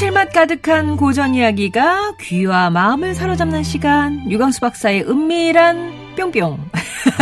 감칠맛 0.00 0.32
가득한 0.32 0.96
고전 0.96 1.34
이야기가 1.34 2.16
귀와 2.22 2.70
마음을 2.70 3.14
사로잡는 3.14 3.62
시간. 3.62 4.30
유광수 4.30 4.60
박사의 4.60 5.02
은밀한 5.02 6.14
뿅뿅. 6.16 6.58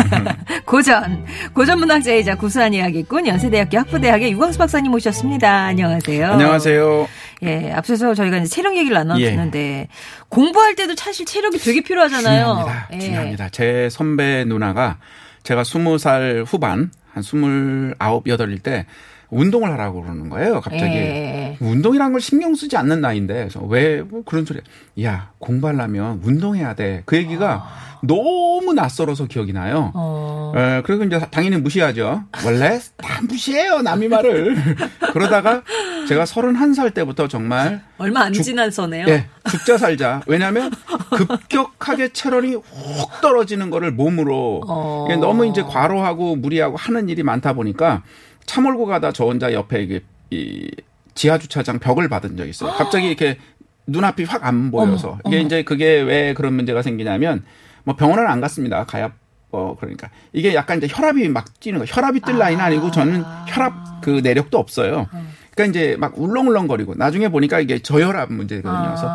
고전. 0.65 1.27
고전 1.53 1.81
문학자이자 1.81 2.37
구수한 2.37 2.75
이야기꾼 2.75 3.27
연세대학교 3.27 3.79
학부대학의 3.79 4.31
유광수 4.31 4.59
박사님 4.59 4.93
모셨습니다. 4.93 5.65
안녕하세요. 5.65 6.33
안녕하세요. 6.35 7.09
예, 7.43 7.73
앞서서 7.73 8.15
저희가 8.15 8.37
이제 8.37 8.47
체력 8.47 8.77
얘기를 8.77 8.95
나눴는데 8.97 9.89
공부할 10.29 10.77
때도 10.77 10.95
사실 10.95 11.27
체력이 11.27 11.59
되게 11.59 11.81
필요하잖아요. 11.81 12.45
중요합니다. 12.45 12.89
예. 12.93 12.99
중요합니다. 13.01 13.49
제 13.49 13.89
선배 13.91 14.45
누나가 14.45 14.99
제가 15.43 15.65
스무 15.65 15.99
살 15.99 16.45
후반, 16.47 16.93
한 17.13 17.25
스물아홉, 17.25 18.29
여덟일 18.29 18.61
때 18.61 18.87
운동을 19.31 19.71
하라고 19.73 20.03
그러는 20.03 20.29
거예요. 20.31 20.61
갑자기. 20.61 20.85
예. 20.95 21.57
운동이란 21.61 22.13
걸 22.13 22.21
신경 22.21 22.55
쓰지 22.55 22.77
않는 22.77 23.01
나이인데, 23.01 23.35
그래서 23.35 23.61
왜, 23.65 24.01
뭐 24.03 24.23
그런 24.25 24.45
소리. 24.47 24.61
야, 25.03 25.31
공부하려면 25.39 26.21
운동해야 26.25 26.75
돼. 26.75 27.03
그 27.05 27.17
얘기가 27.17 27.67
너무 28.03 28.73
낯설어서 28.75 29.27
기억이 29.27 29.53
나요. 29.53 29.91
어. 29.95 30.53
에, 30.57 30.83
그리고 30.85 31.05
이제 31.05 31.21
당연히 31.31 31.57
무시하죠. 31.59 32.25
원래 32.47 32.79
다 32.97 33.21
무시해요, 33.29 33.83
남이 33.83 34.09
말을. 34.09 34.57
그러다가 35.13 35.63
제가 36.09 36.25
31살 36.25 36.95
때부터 36.95 37.29
정말 37.29 37.83
얼마 37.99 38.21
안 38.23 38.33
죽- 38.33 38.43
지나서네요. 38.45 39.07
예, 39.09 39.27
죽자 39.51 39.77
살자. 39.79 40.23
왜냐하면 40.27 40.71
급격하게 41.11 42.13
체력이 42.13 42.55
훅 42.55 43.21
떨어지는 43.21 43.69
거를 43.71 43.91
몸으로 43.93 44.63
어. 44.67 45.07
너무 45.21 45.47
이제 45.47 45.63
과로하고 45.63 46.37
무리하고 46.37 46.77
하는 46.77 47.09
일이 47.09 47.23
많다 47.23 47.53
보니까 47.53 48.03
차 48.49 48.61
몰고 48.61 48.87
가다 48.87 49.13
저 49.13 49.25
혼자 49.27 49.53
옆에 49.53 49.83
이게 49.83 50.01
이 50.31 50.69
지하 51.15 51.39
주차장 51.39 51.79
벽을 51.79 52.09
받은 52.09 52.37
적이 52.37 52.51
있어요. 52.51 52.73
갑자기 52.73 53.07
이렇게 53.09 53.39
눈앞이 53.87 54.25
확 54.25 54.45
안 54.45 54.71
보여서 54.71 55.19
이게 55.27 55.41
이제 55.41 55.63
그게 55.63 56.01
왜 56.01 56.35
그런 56.35 56.55
문제가 56.55 56.83
생기냐면 56.83 57.45
뭐 57.85 57.95
병원은 57.95 58.27
안 58.27 58.41
갔습니다. 58.41 58.85
가야 58.85 59.13
어 59.51 59.77
그러니까 59.79 60.11
이게 60.33 60.55
약간 60.55 60.79
이제 60.79 60.89
혈압이 60.91 61.29
막 61.29 61.59
뛰는 61.61 61.79
거. 61.81 61.85
혈압이 61.87 62.21
뜰 62.21 62.39
나이는 62.39 62.63
아니고 62.65 62.91
저는 62.91 63.23
혈압 63.47 64.01
그 64.03 64.21
내력도 64.23 64.59
없어요. 64.59 65.07
그러니까 65.55 65.79
이제 65.79 65.97
막 65.99 66.19
울렁울렁거리고 66.19 66.95
나중에 66.97 67.29
보니까 67.29 67.59
이게 67.61 67.79
저혈압 67.81 68.33
문제거든요. 68.33 68.83
그래서 68.85 69.15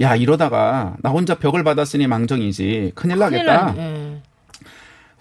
야 0.00 0.14
이러다가 0.16 0.94
나 1.00 1.10
혼자 1.10 1.36
벽을 1.36 1.64
받았으니 1.64 2.06
망정이지 2.06 2.92
큰일 2.94 3.18
나겠다. 3.18 3.74
예. 3.76 4.20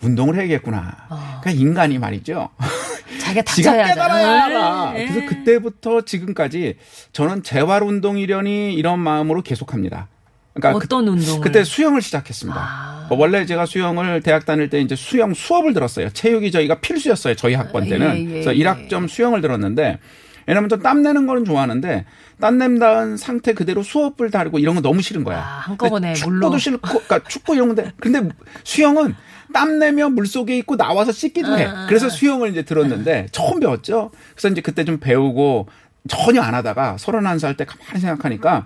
운동을 0.01 0.35
해야겠구나. 0.35 0.95
그러니까 1.41 1.51
인간이 1.51 1.97
말이죠. 1.99 2.49
자기가 3.19 3.41
닥쳐야 3.43 3.85
깨달아야. 3.87 4.43
알아. 4.45 4.93
예. 4.97 5.07
그래서 5.07 5.25
그때부터 5.27 6.01
지금까지 6.01 6.75
저는 7.13 7.43
재활 7.43 7.83
운동이려니 7.83 8.73
이런 8.73 8.99
마음으로 8.99 9.41
계속합니다. 9.41 10.07
그러니까 10.53 10.79
그- 10.79 10.85
어떤 10.85 11.07
운동을? 11.07 11.41
그때 11.41 11.63
수영을 11.63 12.01
시작했습니다. 12.01 12.59
아. 12.59 13.05
뭐 13.09 13.17
원래 13.19 13.45
제가 13.45 13.65
수영을 13.65 14.21
대학 14.21 14.45
다닐 14.45 14.69
때 14.69 14.81
이제 14.81 14.95
수영 14.95 15.33
수업을 15.33 15.73
들었어요. 15.73 16.09
체육이 16.09 16.51
저희가 16.51 16.79
필수였어요. 16.81 17.35
저희 17.35 17.53
학번 17.53 17.87
때는. 17.87 18.15
예, 18.17 18.21
예, 18.21 18.25
그래서 18.25 18.55
예. 18.55 18.63
1학점 18.63 19.07
수영을 19.07 19.41
들었는데 19.41 19.99
왜냐면 20.47 20.69
좀땀 20.69 21.03
내는 21.03 21.27
거는 21.27 21.45
좋아하는데 21.45 22.05
땀 22.39 22.57
냄다은 22.57 23.17
상태 23.17 23.53
그대로 23.53 23.83
수업을 23.83 24.31
다르고 24.31 24.59
이런 24.59 24.75
거 24.75 24.81
너무 24.81 25.01
싫은 25.01 25.23
거야. 25.23 25.39
아, 25.39 25.41
한꺼번에 25.41 26.13
근데 26.13 26.25
물로. 26.25 26.39
축구도 26.41 26.57
싫고 26.57 26.87
그러니까 26.87 27.19
축구 27.27 27.53
이런 27.55 27.67
건데 27.67 27.91
근데 27.99 28.27
수영은 28.63 29.15
땀 29.53 29.79
내면 29.79 30.13
물 30.15 30.25
속에 30.25 30.57
있고 30.57 30.77
나와서 30.77 31.11
씻기도 31.11 31.57
해. 31.57 31.65
아, 31.65 31.85
그래서 31.87 32.09
수영을 32.09 32.49
이제 32.49 32.63
들었는데 32.63 33.27
처음 33.31 33.59
배웠죠. 33.59 34.11
그래서 34.35 34.49
이제 34.49 34.61
그때 34.61 34.83
좀 34.85 34.97
배우고 34.99 35.67
전혀 36.07 36.41
안 36.41 36.53
하다가 36.55 36.95
31살 36.97 37.57
때 37.57 37.65
가만히 37.65 37.99
생각하니까 37.99 38.65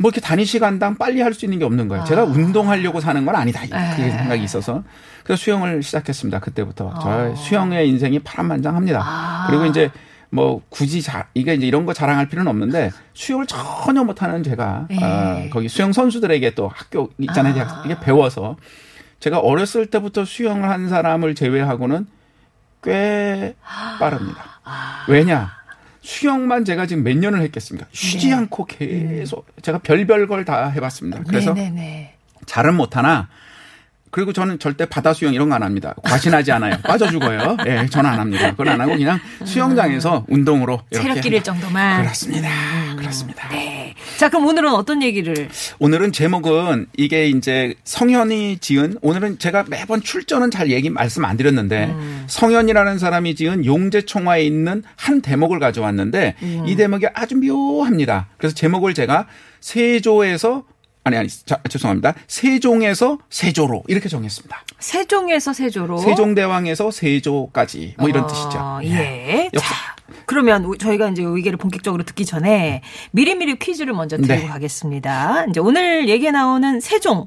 뭐 0.00 0.10
이렇게 0.10 0.20
단위 0.20 0.44
시간당 0.44 0.96
빨리 0.96 1.20
할 1.22 1.32
수 1.34 1.44
있는 1.44 1.58
게 1.58 1.64
없는 1.64 1.88
거예요. 1.88 2.04
제가 2.04 2.24
운동하려고 2.24 3.00
사는 3.00 3.24
건 3.24 3.34
아니다. 3.34 3.62
그 3.96 4.02
에. 4.02 4.10
생각이 4.10 4.44
있어서. 4.44 4.84
그래서 5.24 5.42
수영을 5.42 5.82
시작했습니다. 5.82 6.38
그때부터. 6.40 6.92
아. 6.94 7.00
저의 7.00 7.36
수영의 7.36 7.88
인생이 7.88 8.18
파란만장합니다. 8.20 9.46
그리고 9.48 9.66
이제 9.66 9.90
뭐 10.30 10.62
굳이 10.68 11.00
자, 11.02 11.28
이게 11.34 11.54
이제 11.54 11.66
이런 11.66 11.86
거 11.86 11.92
자랑할 11.94 12.28
필요는 12.28 12.50
없는데 12.50 12.90
수영을 13.14 13.46
전혀 13.46 14.04
못하는 14.04 14.42
제가 14.42 14.86
예. 14.90 14.96
어, 15.02 15.48
거기 15.50 15.68
수영 15.68 15.92
선수들에게 15.92 16.54
또 16.54 16.68
학교 16.68 17.10
있잖아요. 17.18 17.54
대학 17.54 17.82
이게 17.86 17.98
배워서 17.98 18.56
제가 19.20 19.38
어렸을 19.40 19.86
때부터 19.86 20.24
수영을 20.24 20.68
한 20.68 20.88
사람을 20.88 21.34
제외하고는 21.34 22.06
꽤 22.82 23.54
빠릅니다. 23.98 24.60
왜냐? 25.08 25.56
수영만 26.02 26.64
제가 26.64 26.86
지금 26.86 27.02
몇 27.02 27.16
년을 27.16 27.40
했겠습니까? 27.42 27.88
쉬지 27.92 28.28
네. 28.28 28.34
않고 28.34 28.66
계속 28.66 29.46
제가 29.62 29.78
별별 29.78 30.26
걸 30.28 30.44
다 30.44 30.68
해봤습니다. 30.68 31.22
그래서 31.26 31.52
네네네. 31.52 32.14
잘은 32.46 32.74
못하나 32.76 33.28
그리고 34.10 34.32
저는 34.32 34.58
절대 34.58 34.86
바다 34.86 35.12
수영 35.12 35.34
이런 35.34 35.48
거 35.50 35.58
안 35.58 35.62
합니다. 35.64 35.92
과신하지 36.04 36.52
않아요. 36.52 36.76
빠져 36.84 37.10
죽어요. 37.10 37.56
예, 37.66 37.86
저는 37.90 38.08
안 38.08 38.20
합니다. 38.20 38.50
그건 38.52 38.68
안 38.68 38.80
하고 38.80 38.92
그냥 38.96 39.18
수영장에서 39.44 40.24
운동으로 40.28 40.80
체력 40.92 41.20
기를 41.20 41.42
정도만. 41.42 42.02
그렇습니다. 42.02 42.48
그렇습니다. 42.96 43.48
네. 43.48 43.94
자, 44.18 44.28
그럼 44.28 44.46
오늘은 44.46 44.70
어떤 44.72 45.02
얘기를? 45.02 45.48
오늘은 45.80 46.12
제목은 46.12 46.86
이게 46.96 47.28
이제 47.28 47.74
성현이 47.84 48.58
지은 48.58 48.98
오늘은 49.02 49.38
제가 49.38 49.64
매번 49.68 50.00
출전은 50.00 50.50
잘 50.52 50.70
얘기 50.70 50.90
말씀 50.90 51.24
안 51.24 51.36
드렸는데 51.36 51.92
성현이라는 52.28 52.98
사람이 52.98 53.34
지은 53.34 53.64
용제총화에 53.64 54.44
있는 54.44 54.82
한 54.96 55.20
대목을 55.20 55.58
가져왔는데 55.58 56.36
이 56.66 56.76
대목이 56.76 57.06
아주 57.14 57.36
묘합니다. 57.36 58.28
그래서 58.38 58.54
제목을 58.54 58.94
제가 58.94 59.26
세조에서 59.60 60.64
아니 61.08 61.16
아니 61.16 61.28
자, 61.28 61.58
죄송합니다. 61.68 62.14
세종에서 62.26 63.18
세조로 63.30 63.84
이렇게 63.88 64.08
정했습니다. 64.08 64.62
세종에서 64.78 65.52
세조로. 65.54 65.98
세종대왕에서 65.98 66.90
세조까지 66.90 67.94
뭐 67.98 68.08
이런 68.08 68.24
어, 68.24 68.26
뜻이죠. 68.26 68.80
예. 68.84 69.50
역사. 69.54 69.68
자, 69.74 69.96
그러면 70.26 70.64
우- 70.66 70.76
저희가 70.76 71.08
이제 71.08 71.22
의견을 71.22 71.56
본격적으로 71.56 72.02
듣기 72.04 72.24
전에 72.26 72.82
미리미리 73.12 73.58
퀴즈를 73.58 73.94
먼저 73.94 74.16
드리고 74.18 74.34
네. 74.34 74.46
가겠습니다. 74.46 75.46
이제 75.46 75.60
오늘 75.60 76.08
얘기에 76.08 76.30
나오는 76.30 76.80
세종. 76.80 77.26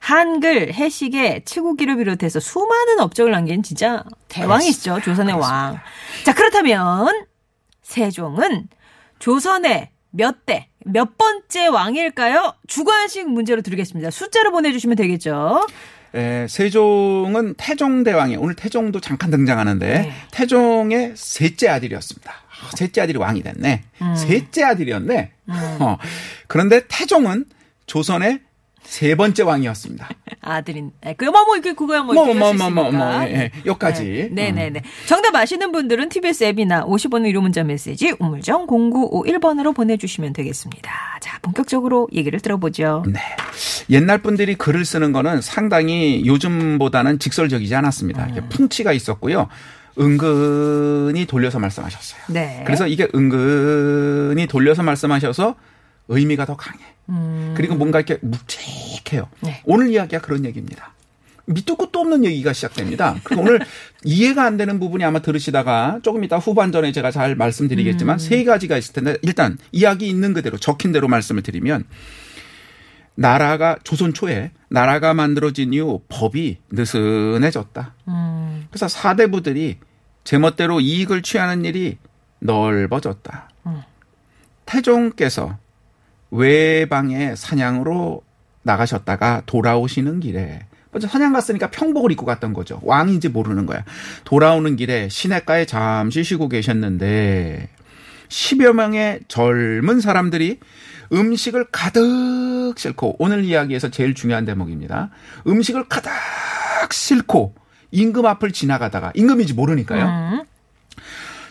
한글, 0.00 0.72
해시계, 0.72 1.42
치국기를 1.44 1.96
비롯해서 1.96 2.40
수많은 2.40 3.00
업적을 3.00 3.32
남긴 3.32 3.62
진짜 3.62 4.04
대왕이시죠. 4.28 5.00
조선의 5.02 5.34
왕. 5.34 5.78
자, 6.24 6.32
그렇다면 6.34 7.26
세종은 7.82 8.68
조선의 9.18 9.90
몇 10.10 10.46
대, 10.46 10.67
몇 10.84 11.18
번째 11.18 11.66
왕일까요? 11.68 12.54
주관식 12.66 13.28
문제로 13.28 13.62
드리겠습니다. 13.62 14.10
숫자로 14.10 14.52
보내주시면 14.52 14.96
되겠죠. 14.96 15.66
에, 16.14 16.46
세종은 16.48 17.54
태종대왕이 17.58 18.36
오늘 18.36 18.54
태종도 18.54 19.00
잠깐 19.00 19.30
등장하는데 19.30 19.86
네. 19.86 20.12
태종의 20.30 21.12
셋째 21.16 21.68
아들이었습니다. 21.68 22.30
아, 22.32 22.76
셋째 22.76 23.02
아들이 23.02 23.18
왕이 23.18 23.42
됐네. 23.42 23.82
음. 24.00 24.14
셋째 24.16 24.64
아들이었네. 24.64 25.32
어, 25.80 25.98
그런데 26.46 26.82
태종은 26.88 27.44
조선의 27.86 28.40
세 28.88 29.14
번째 29.14 29.42
왕이었습니다. 29.42 30.08
아들인. 30.40 30.92
에, 31.04 31.12
그, 31.12 31.26
뭐, 31.26 31.44
뭐, 31.44 31.56
이렇게 31.56 31.74
그거야 31.74 32.02
뭐. 32.02 32.14
뭐, 32.14 32.32
뭐, 32.32 32.54
뭐, 32.54 32.70
뭐. 32.70 32.90
뭐, 32.90 33.24
예, 33.26 33.32
예. 33.32 33.50
여기까지. 33.66 34.30
네, 34.32 34.50
네, 34.50 34.70
네. 34.70 34.80
정답 35.06 35.34
아시는 35.34 35.72
분들은 35.72 36.08
TBS 36.08 36.44
앱이나 36.44 36.86
50원 36.86 37.26
유료 37.26 37.42
문자 37.42 37.62
메시지 37.62 38.14
우물정 38.18 38.66
0951번으로 38.66 39.74
보내주시면 39.76 40.32
되겠습니다. 40.32 40.90
자, 41.20 41.38
본격적으로 41.42 42.08
얘기를 42.14 42.40
들어보죠. 42.40 43.04
네. 43.06 43.20
옛날 43.90 44.18
분들이 44.18 44.54
글을 44.54 44.86
쓰는 44.86 45.12
거는 45.12 45.42
상당히 45.42 46.24
요즘보다는 46.24 47.18
직설적이지 47.18 47.74
않았습니다. 47.74 48.24
음. 48.24 48.48
풍치가 48.48 48.92
있었고요. 48.94 49.48
은근히 50.00 51.26
돌려서 51.26 51.58
말씀하셨어요. 51.58 52.22
네. 52.28 52.62
그래서 52.64 52.86
이게 52.86 53.06
은근히 53.14 54.46
돌려서 54.46 54.82
말씀하셔서 54.82 55.56
의미가 56.08 56.46
더 56.46 56.56
강해. 56.56 56.84
그리고 57.54 57.74
뭔가 57.74 58.00
이렇게 58.00 58.18
묵직해요. 58.20 59.28
음. 59.32 59.46
네. 59.46 59.62
오늘 59.64 59.90
이야기가 59.90 60.20
그런 60.20 60.44
얘기입니다. 60.44 60.92
밑도 61.46 61.76
끝도 61.76 62.00
없는 62.00 62.26
얘기가 62.26 62.52
시작됩니다. 62.52 63.16
그래서 63.24 63.40
오늘 63.40 63.60
이해가 64.04 64.44
안 64.44 64.58
되는 64.58 64.78
부분이 64.78 65.02
아마 65.02 65.20
들으시다가 65.20 66.00
조금 66.02 66.22
이따 66.22 66.36
후반전에 66.36 66.92
제가 66.92 67.10
잘 67.10 67.34
말씀드리겠지만 67.36 68.16
음. 68.16 68.18
세 68.18 68.44
가지가 68.44 68.76
있을 68.76 68.92
텐데 68.92 69.16
일단 69.22 69.56
이야기 69.72 70.08
있는 70.08 70.34
그대로 70.34 70.58
적힌 70.58 70.92
대로 70.92 71.08
말씀을 71.08 71.42
드리면 71.42 71.84
나라가 73.14 73.76
조선 73.82 74.12
초에 74.12 74.52
나라가 74.68 75.14
만들어진 75.14 75.72
이후 75.72 76.02
법이 76.08 76.58
느슨해졌다. 76.70 77.94
음, 78.08 78.66
그래서 78.70 78.86
사대부들이 78.86 79.78
제멋대로 80.24 80.80
이익을 80.80 81.22
취하는 81.22 81.64
일이 81.64 81.96
넓어졌다. 82.40 83.48
음. 83.66 83.82
태종께서 84.66 85.58
외방에 86.30 87.34
사냥으로 87.34 88.22
나가셨다가 88.62 89.42
돌아오시는 89.46 90.20
길에 90.20 90.60
먼저 90.90 91.06
사냥 91.06 91.32
갔으니까 91.32 91.70
평복을 91.70 92.12
입고 92.12 92.24
갔던 92.26 92.52
거죠. 92.52 92.80
왕인지 92.82 93.28
모르는 93.28 93.66
거야. 93.66 93.84
돌아오는 94.24 94.74
길에 94.76 95.08
시냇가에 95.08 95.66
잠시 95.66 96.24
쉬고 96.24 96.48
계셨는데 96.48 97.68
10여 98.28 98.72
명의 98.72 99.20
젊은 99.28 100.00
사람들이 100.00 100.60
음식을 101.12 101.66
가득 101.72 102.74
싣고 102.76 103.16
오늘 103.18 103.44
이야기에서 103.44 103.90
제일 103.90 104.14
중요한 104.14 104.44
대목입니다. 104.44 105.10
음식을 105.46 105.88
가득 105.88 106.10
싣고 106.90 107.54
임금 107.90 108.26
앞을 108.26 108.52
지나가다가 108.52 109.12
임금인지 109.14 109.54
모르니까요. 109.54 110.04
음. 110.04 110.44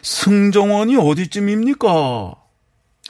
승정원이 0.01 0.95
어디쯤입니까? 0.97 2.35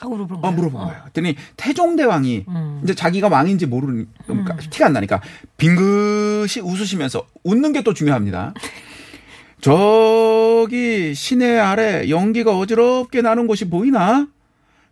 아, 0.00 0.06
물어본 0.08 0.38
어, 0.38 0.40
거예요. 0.40 0.56
물어본 0.56 0.80
거예요. 0.84 1.00
그랬더니 1.02 1.36
태종대왕이 1.56 2.44
음. 2.48 2.80
이제 2.84 2.94
자기가 2.94 3.28
왕인지 3.28 3.66
모르니까 3.66 4.56
티가 4.70 4.86
안 4.86 4.92
나니까 4.92 5.20
빙긋이 5.56 6.60
웃으시면서 6.62 7.26
웃는 7.44 7.72
게 7.72 7.82
또 7.82 7.94
중요합니다. 7.94 8.54
저기 9.60 11.14
시내 11.14 11.58
아래 11.58 12.08
연기가 12.08 12.56
어지럽게 12.56 13.22
나는 13.22 13.46
곳이 13.46 13.68
보이나? 13.68 14.28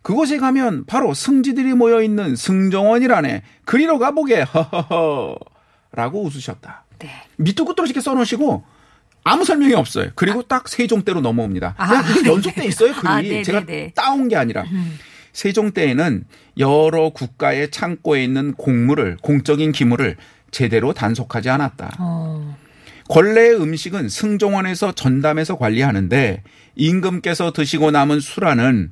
그곳에 0.01 0.37
가면 0.37 0.85
바로 0.85 1.13
승지들이 1.13 1.73
모여 1.73 2.01
있는 2.01 2.35
승정원이라네. 2.35 3.43
그리로 3.65 3.99
가보게. 3.99 4.41
허허허. 4.41 5.37
라고 5.91 6.23
웃으셨다. 6.23 6.85
네. 6.99 7.09
밑도 7.37 7.65
끝도 7.65 7.83
이렇게 7.85 7.99
써놓으시고 8.01 8.63
아무 9.27 9.43
설명이 9.45 9.73
없어요. 9.73 10.09
그리고 10.15 10.41
딱 10.41 10.67
세종대로 10.67 11.21
넘어옵니다. 11.21 11.75
아, 11.77 12.03
이게 12.09 12.29
연속돼 12.29 12.65
있어요, 12.65 12.93
글이. 12.93 13.07
아, 13.07 13.21
네, 13.21 13.43
제가 13.43 13.59
네, 13.61 13.65
네. 13.65 13.91
따온 13.93 14.27
게 14.27 14.35
아니라. 14.35 14.65
세종 15.33 15.71
때에는 15.71 16.23
여러 16.57 17.09
국가의 17.09 17.69
창고에 17.69 18.23
있는 18.23 18.53
곡물을 18.53 19.17
공적인 19.21 19.71
기물을 19.71 20.15
제대로 20.49 20.93
단속하지 20.93 21.49
않았다. 21.49 21.97
어, 21.99 22.57
권례의 23.09 23.61
음식은 23.61 24.09
승종원에서 24.09 24.93
전담해서 24.93 25.57
관리하는데 25.57 26.43
임금께서 26.75 27.51
드시고 27.51 27.91
남은 27.91 28.19
수라는 28.19 28.91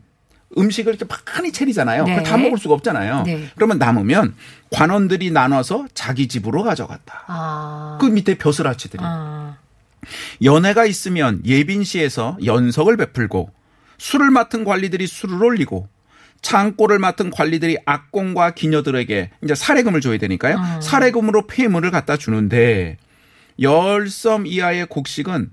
음식을 0.57 0.95
이렇게 0.95 1.05
많이 1.33 1.51
차리잖아요. 1.51 2.05
네. 2.05 2.23
다 2.23 2.37
먹을 2.37 2.57
수가 2.57 2.75
없잖아요. 2.75 3.23
네. 3.23 3.49
그러면 3.55 3.77
남으면 3.77 4.35
관원들이 4.71 5.31
나눠서 5.31 5.87
자기 5.93 6.27
집으로 6.27 6.63
가져갔다. 6.63 7.23
아. 7.27 7.97
그 7.99 8.05
밑에 8.05 8.37
벼슬아치들이. 8.37 9.01
아. 9.03 9.57
연회가 10.43 10.85
있으면 10.85 11.41
예빈시에서 11.45 12.37
연석을 12.43 12.97
베풀고 12.97 13.51
술을 13.97 14.31
맡은 14.31 14.63
관리들이 14.63 15.07
술을 15.07 15.43
올리고 15.43 15.87
창고를 16.41 16.99
맡은 16.99 17.31
관리들이 17.31 17.77
악공과 17.85 18.51
기녀들에게 18.51 19.31
이제 19.43 19.55
사례금을 19.55 20.01
줘야 20.01 20.17
되니까요. 20.17 20.57
음. 20.57 20.81
사례금으로 20.81 21.47
폐물을 21.47 21.89
갖다 21.91 22.17
주는데 22.17 22.97
열섬 23.59 24.45
이하의 24.45 24.85
곡식은 24.87 25.49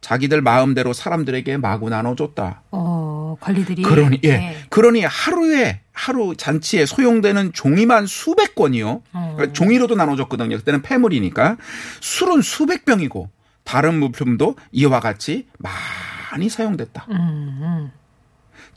자기들 0.00 0.42
마음대로 0.42 0.92
사람들에게 0.92 1.56
마구 1.56 1.88
나눠줬다. 1.88 2.62
어, 2.70 3.36
관리들이. 3.40 3.82
그러니 3.82 4.20
예, 4.24 4.32
네. 4.36 4.56
그러니 4.68 5.02
하루에 5.02 5.80
하루 5.92 6.34
잔치에 6.36 6.86
소용되는 6.86 7.52
종이만 7.52 8.06
수백 8.06 8.54
권이요. 8.54 9.02
어. 9.12 9.32
그러니까 9.36 9.52
종이로도 9.52 9.96
나눠줬거든요. 9.96 10.56
그때는 10.58 10.82
폐물이니까 10.82 11.56
술은 12.00 12.42
수백 12.42 12.84
병이고 12.84 13.28
다른 13.68 13.98
물품도 14.00 14.56
이와 14.72 14.98
같이 14.98 15.46
많이 15.58 16.48
사용됐다. 16.48 17.06
음, 17.10 17.16
음. 17.60 17.92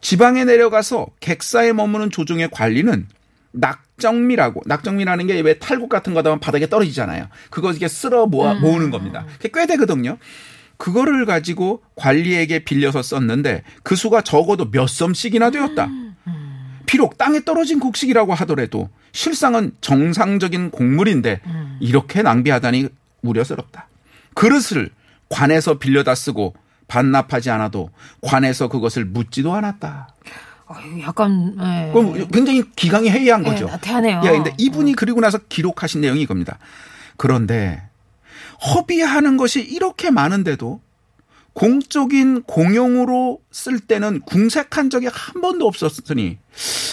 지방에 0.02 0.44
내려가서 0.44 1.08
객사에 1.22 1.72
머무는 1.72 2.10
조종의 2.10 2.50
관리는 2.52 3.08
낙정미라고 3.54 4.64
낙정미라는 4.66 5.28
게 5.28 5.40
왜 5.40 5.60
탈곡 5.60 5.88
같은 5.88 6.14
거다 6.14 6.30
보면 6.32 6.42
바닥에 6.42 6.68
떨어지잖아요. 6.68 7.30
그거 7.50 7.72
이렇게 7.72 7.88
쓸어 7.88 8.26
모아 8.26 8.54
모으는 8.56 8.92
겁니다. 8.92 9.26
그게 9.40 9.50
꽤 9.54 9.66
되거든요. 9.66 10.18
그거를 10.76 11.26
가지고 11.26 11.82
관리에게 11.96 12.66
빌려서 12.66 13.02
썼는데 13.02 13.64
그 13.84 13.96
수가 13.96 14.22
적어도 14.24 14.72
몇 14.72 14.90
섬씩이나 14.90 15.52
되었다. 15.52 15.88
비록 16.86 17.18
땅에 17.18 17.40
떨어진 17.46 17.80
곡식이라고 17.80 18.34
하더라도 18.34 18.90
실상은 19.14 19.72
정상적인 19.80 20.72
곡물인데 20.72 21.40
이렇게 21.80 22.24
낭비하다니 22.24 22.90
우려스럽다. 23.22 23.88
그릇을 24.36 24.90
관에서 25.30 25.80
빌려다 25.80 26.16
쓰고 26.16 26.56
반납하지 26.88 27.50
않아도 27.50 27.90
관에서 28.22 28.68
그것을 28.68 29.06
묻지도 29.06 29.54
않았다. 29.54 30.10
아유, 30.68 31.02
약간, 31.02 31.56
예. 31.60 31.92
그럼 31.92 32.28
굉장히 32.30 32.64
기강이 32.76 33.10
해이한 33.10 33.46
예, 33.46 33.50
거죠. 33.50 33.66
나태하네요. 33.66 34.22
예, 34.26 34.30
근데 34.32 34.54
이분이 34.58 34.94
그리고 34.94 35.20
나서 35.22 35.38
기록하신 35.38 36.02
내용이 36.02 36.22
이겁니다. 36.22 36.60
그런데 37.18 37.82
허비하는 38.74 39.38
것이 39.38 39.62
이렇게 39.62 40.12
많은데도 40.12 40.82
공적인 41.54 42.44
공용으로 42.44 43.40
쓸 43.52 43.80
때는 43.80 44.22
궁색한 44.22 44.90
적이 44.90 45.08
한 45.12 45.42
번도 45.42 45.68
없었으니 45.68 46.38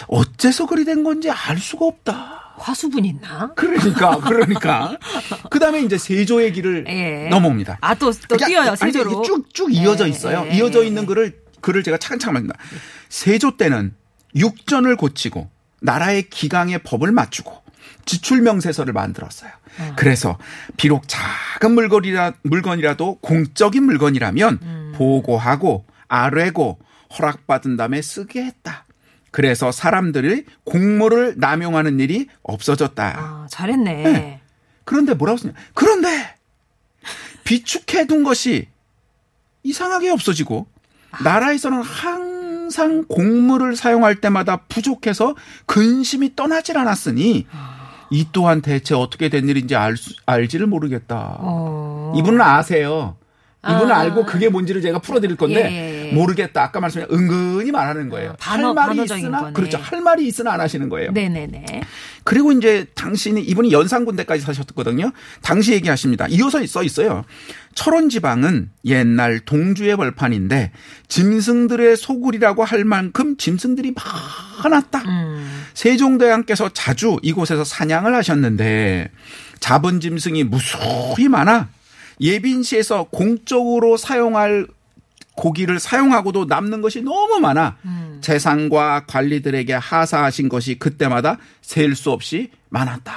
어째서 0.09 0.67
그리 0.67 0.85
된 0.85 1.05
건지 1.05 1.31
알 1.31 1.59
수가 1.59 1.87
없다. 1.87 2.38
화수분 2.59 3.05
있나? 3.05 3.53
그러니까 3.55 4.19
그러니까 4.21 4.97
그 5.51 5.59
다음에 5.59 5.81
이제 5.81 5.97
세조의 5.99 6.53
길을 6.53 6.85
예. 6.89 7.29
넘어옵니다. 7.29 7.79
아, 7.81 7.95
또, 7.95 8.13
또 8.29 8.37
뛰어요, 8.37 8.77
세조로. 8.77 9.23
쭉쭉 9.23 9.73
이어져 9.75 10.07
예, 10.07 10.11
있어요. 10.11 10.47
예, 10.51 10.57
이어져 10.57 10.83
예, 10.83 10.89
있는 10.89 11.03
예. 11.03 11.07
글을 11.07 11.43
글을 11.61 11.83
제가 11.83 11.99
차근차근 11.99 12.33
말합니다. 12.35 12.59
세조 13.09 13.57
때는 13.57 13.95
육전을 14.37 14.97
고치고 14.97 15.51
나라의 15.81 16.29
기강의 16.29 16.81
법을 16.83 17.13
맞추고 17.13 17.63
지출 18.05 18.41
명세서를 18.43 18.93
만들었어요. 18.93 19.51
아. 19.79 19.95
그래서 19.97 20.39
비록 20.77 21.05
작은 21.07 21.73
물건이라 21.73 22.35
물건이라도 22.43 23.19
공적인 23.21 23.83
물건이라면 23.85 24.59
음. 24.63 24.93
보고하고 24.97 25.85
아뢰고 26.09 26.79
허락받은 27.19 27.77
다음에 27.77 28.03
쓰게 28.03 28.45
했다. 28.45 28.87
그래서 29.31 29.71
사람들이 29.71 30.45
공모를 30.65 31.35
남용하는 31.37 32.01
일이 32.01 32.29
없어졌다. 32.43 33.15
아, 33.17 33.47
잘했네. 33.51 34.03
네. 34.03 34.41
그런데 34.85 35.15
뭐라고 35.15 35.39
쓰냐? 35.39 35.53
그런데 35.75 36.35
비축해둔 37.45 38.25
것이 38.25 38.69
이상하게 39.63 40.11
없어지고 40.11 40.67
나라에서는 41.23 41.83
항상 41.83 43.05
곡물을 43.07 43.77
사용할 43.77 44.21
때마다 44.21 44.59
부족해서 44.69 45.35
근심이 45.67 46.35
떠나질 46.37 46.79
않았으니 46.79 47.47
이 48.11 48.27
또한 48.33 48.63
대체 48.63 48.95
어떻게 48.95 49.29
된 49.29 49.49
일인지 49.49 49.77
알 49.77 49.97
수, 49.99 50.15
알지를 50.25 50.67
모르겠다. 50.67 51.37
어. 51.41 52.15
이분은 52.17 52.41
아세요. 52.41 53.18
이분은 53.67 53.91
아. 53.91 53.99
알고 53.99 54.25
그게 54.25 54.49
뭔지를 54.49 54.81
제가 54.81 55.01
풀어드릴 55.01 55.37
건데 55.37 55.69
예, 55.71 56.09
예. 56.09 56.13
모르겠다. 56.13 56.63
아까 56.63 56.79
말씀드린 56.79 57.13
은근히 57.13 57.73
말하는 57.73 58.09
거예요. 58.09 58.31
아, 58.31 58.37
반어, 58.39 58.69
할 58.69 58.75
말이 58.75 59.03
있으나 59.03 59.41
거네. 59.41 59.53
그렇죠. 59.53 59.79
할 59.79 60.01
말이 60.01 60.27
있으나 60.29 60.53
안 60.53 60.61
하시는 60.61 60.89
거예요. 60.89 61.11
네네네. 61.11 61.65
그리고 62.23 62.53
이제 62.53 62.87
당신이 62.95 63.43
이분이 63.43 63.73
연산군대까지 63.73 64.43
사셨거든요. 64.43 65.11
당시 65.43 65.73
얘기하십니다. 65.73 66.29
이어서 66.29 66.65
써 66.67 66.85
있어요. 66.85 67.25
철원 67.75 68.09
지방은 68.09 68.71
옛날 68.85 69.41
동주의 69.41 69.97
벌판인데 69.97 70.71
짐승들의 71.09 71.97
소굴이라고 71.97 72.65
할 72.65 72.85
만큼 72.85 73.37
짐승들이 73.37 73.93
많았다. 74.63 75.01
음. 75.01 75.65
세종대왕께서 75.75 76.71
자주 76.75 77.19
이곳에서 77.23 77.65
사냥을 77.65 78.15
하셨는데 78.15 79.11
잡은 79.59 80.01
짐승이 80.01 80.45
무수히 80.45 81.29
많아 81.29 81.69
예빈시에서 82.21 83.05
공적으로 83.05 83.97
사용할 83.97 84.67
고기를 85.35 85.79
사용하고도 85.79 86.47
남는 86.47 86.81
것이 86.81 87.01
너무 87.03 87.39
많아 87.39 87.77
재상과 88.21 89.05
관리들에게 89.07 89.73
하사하신 89.73 90.49
것이 90.49 90.79
그때마다 90.79 91.39
셀수 91.63 92.11
없이 92.11 92.51
많았다. 92.71 93.13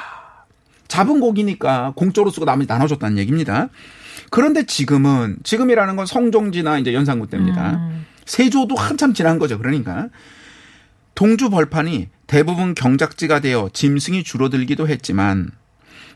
잡은 0.87 1.19
고기니까 1.19 1.93
공적으로 1.95 2.31
쓰고 2.31 2.45
남이 2.45 2.65
나눠줬다는 2.67 3.17
얘기입니다. 3.17 3.69
그런데 4.29 4.65
지금은 4.65 5.37
지금이라는 5.43 5.95
건 5.95 6.05
성종지나 6.05 6.77
이제 6.79 6.93
연산군 6.93 7.29
때입니다. 7.29 7.89
세조도 8.25 8.75
한참 8.75 9.13
지난 9.13 9.39
거죠. 9.39 9.57
그러니까 9.57 10.09
동주 11.15 11.49
벌판이 11.49 12.09
대부분 12.27 12.75
경작지가 12.75 13.39
되어 13.39 13.69
짐승이 13.73 14.23
줄어들기도 14.23 14.87
했지만 14.87 15.51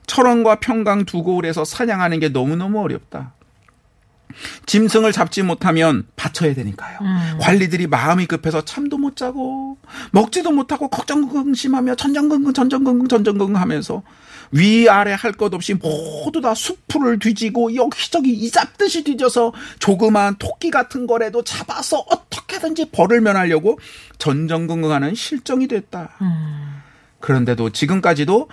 철원과 0.08 0.60
평강 0.60 1.06
두 1.06 1.24
고을에서 1.24 1.66
사냥하는 1.66 2.20
게 2.20 2.30
너무너무 2.30 2.82
어렵다. 2.82 3.34
짐승을 4.66 5.14
잡지 5.14 5.44
못하면 5.44 6.06
바쳐야 6.18 6.54
되니까요. 6.54 7.00
관리들이 7.40 7.88
마음이 7.88 8.26
급해서 8.26 8.66
잠도 8.66 8.98
못 8.98 9.16
자고 9.16 9.78
먹지도 10.12 10.52
못하고 10.52 10.90
걱정긍심하며 10.90 11.96
전전긍긍 11.96 12.54
전전긍긍 12.54 13.08
전전긍긍 13.08 13.56
하면서 13.56 14.04
위아래 14.52 15.14
할 15.18 15.32
것 15.34 15.54
없이 15.54 15.74
모두 15.74 16.42
다 16.42 16.54
수풀을 16.54 17.20
뒤지고 17.20 17.76
여기저기 17.76 18.32
이잡듯이 18.34 19.04
뒤져서 19.06 19.54
조그만 19.80 20.36
토끼 20.38 20.70
같은 20.70 21.08
거라도 21.08 21.44
잡아서 21.44 22.00
어떻게든지 22.10 22.90
벌을 22.92 23.22
면하려고 23.22 23.80
전전긍긍하는 24.18 25.16
실정이 25.16 25.68
됐다. 25.68 26.10
그런데도 27.22 27.70
지금까지도 27.72 28.50